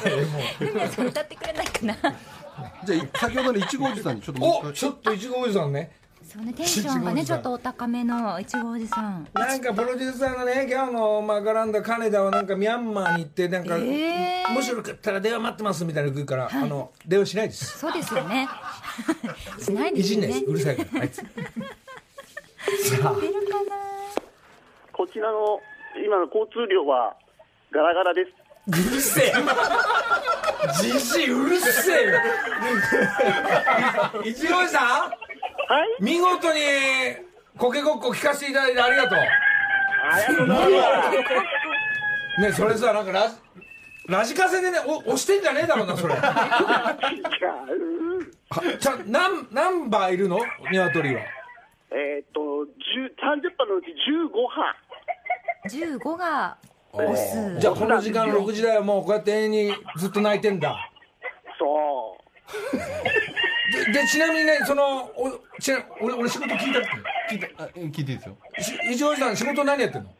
[0.04, 1.96] えーもうフミヤさん歌ってくれないかな。
[2.84, 5.90] じゃあ先ほどのいちごおじさんにちょっとおちょっといちごおじさんね。
[6.22, 9.26] そうねテンションがねちょっとお高めのいちごおじさん。
[9.32, 14.52] なんかプロデューサーがね今日のマカランダ金田はなんかミャンマーに行ってなんか、えー。
[14.52, 17.78] もしよかったら電話待ってますみたいなの来るから、あの電話しないです。
[17.78, 18.46] そうですよね。
[19.58, 20.18] しないですよね。
[20.18, 20.44] いじんないです。
[20.44, 21.00] うるさいから。
[21.00, 21.16] あいつ。
[21.24, 21.24] さ
[23.02, 23.14] あ。
[23.18, 23.76] 出るかな。
[24.92, 25.60] こちらの
[26.04, 27.16] 今の交通量は
[27.72, 28.30] ガラガラです。
[28.68, 29.32] うるせえ
[30.80, 32.18] じじいうるせえよ
[34.24, 34.34] い？
[34.34, 35.10] ちごおじさんは
[36.00, 36.60] い見事に
[37.56, 41.12] コケごっこ聞かせていただいてありがとうありがとうございま
[42.36, 42.42] す。
[42.42, 43.34] ねそれさなんかラジ
[44.08, 46.14] ラジカセでねお押してんじゃねえだろうなそれ。
[46.14, 46.24] じゃ
[48.92, 50.40] あ何何羽いるの？
[50.70, 51.20] 鶏は
[51.92, 54.74] えーっと、10 30羽のうち15羽。
[55.66, 56.56] 15が
[56.92, 58.76] オスじゃあこの時間6時台。
[58.76, 60.90] はもうこうやって永遠にずっと泣いてんだ。
[61.58, 62.16] そ
[62.72, 62.76] う。
[63.92, 66.88] ででちなみにねそのおちな俺俺仕事聞いたって
[67.30, 68.36] 聞いたあ聞いていいですよ。
[68.58, 70.10] し一応さん仕事何やってんの？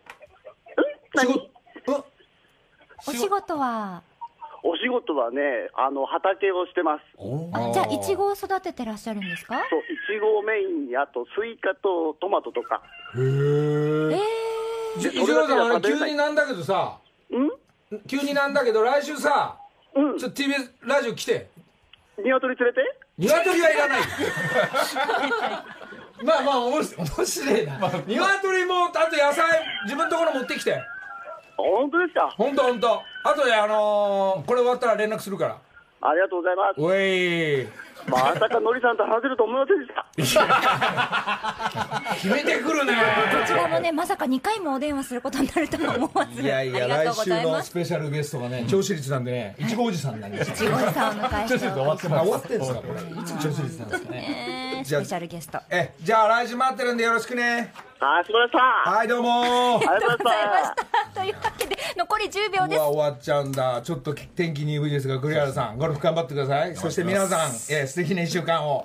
[1.16, 1.50] 仕事
[1.88, 2.04] うん
[3.08, 4.02] お仕事は？
[4.68, 5.38] お仕事はね、
[5.76, 7.02] あの、畑をしてます。
[7.52, 9.62] あじゃあいちごを育ててらっしゃるんですか？
[9.70, 12.82] そう、いちごをメインに、あと、スイカとトマトとか。
[13.16, 13.26] へええ
[14.98, 16.98] じゃ一応さん急になんだけどさ
[17.32, 17.50] ん？
[18.08, 19.56] 急になんだけど来週さ
[19.94, 20.18] うん。
[20.18, 21.48] ちょっと TBS ラジオ来て。
[22.18, 22.80] 鶏連れて？
[23.18, 24.00] 鶏はいらない。
[26.24, 27.78] まあまあおもし面白いな。
[28.06, 29.44] 鶏もあと野菜
[29.84, 30.82] 自分のところ持ってきて。
[31.56, 32.28] 本当ですか？
[32.36, 35.56] ほんとほんとあとであのー、これ終わったら連絡するから。
[36.02, 36.80] ありがとうございます。
[36.80, 37.66] おい
[38.08, 39.78] まさかのりさんと話せると思いません
[40.16, 40.46] でした。
[42.16, 46.42] 決めてくるねこちらもねまさか2回もお電話することになるとは思わず。
[46.42, 50.48] いやいや来週のスペシャルゲストがね調子率なんでねいちごおじさんなんです。
[50.64, 53.20] よいちごさんをお迎えして終わってます終わってんすかこれ。
[53.20, 54.82] いつ調子率なんですかね。
[54.84, 55.58] じゃあねスペシャルゲスト。
[55.70, 57.72] えじゃあ来週待ってるんでよろしくね。
[57.98, 58.60] あ、すみません。
[58.60, 59.80] あはいどうも。
[59.80, 60.70] ーりがとうございまし
[61.14, 61.20] た。
[61.20, 62.80] というわけで 残り10秒うです。
[62.80, 63.80] わ終わっちゃうんだ。
[63.82, 66.76] ちょっと天気鈍いですが栗原さんゴルフ頑張ってください。
[66.76, 68.84] そして皆さん、えー素敵な1週間を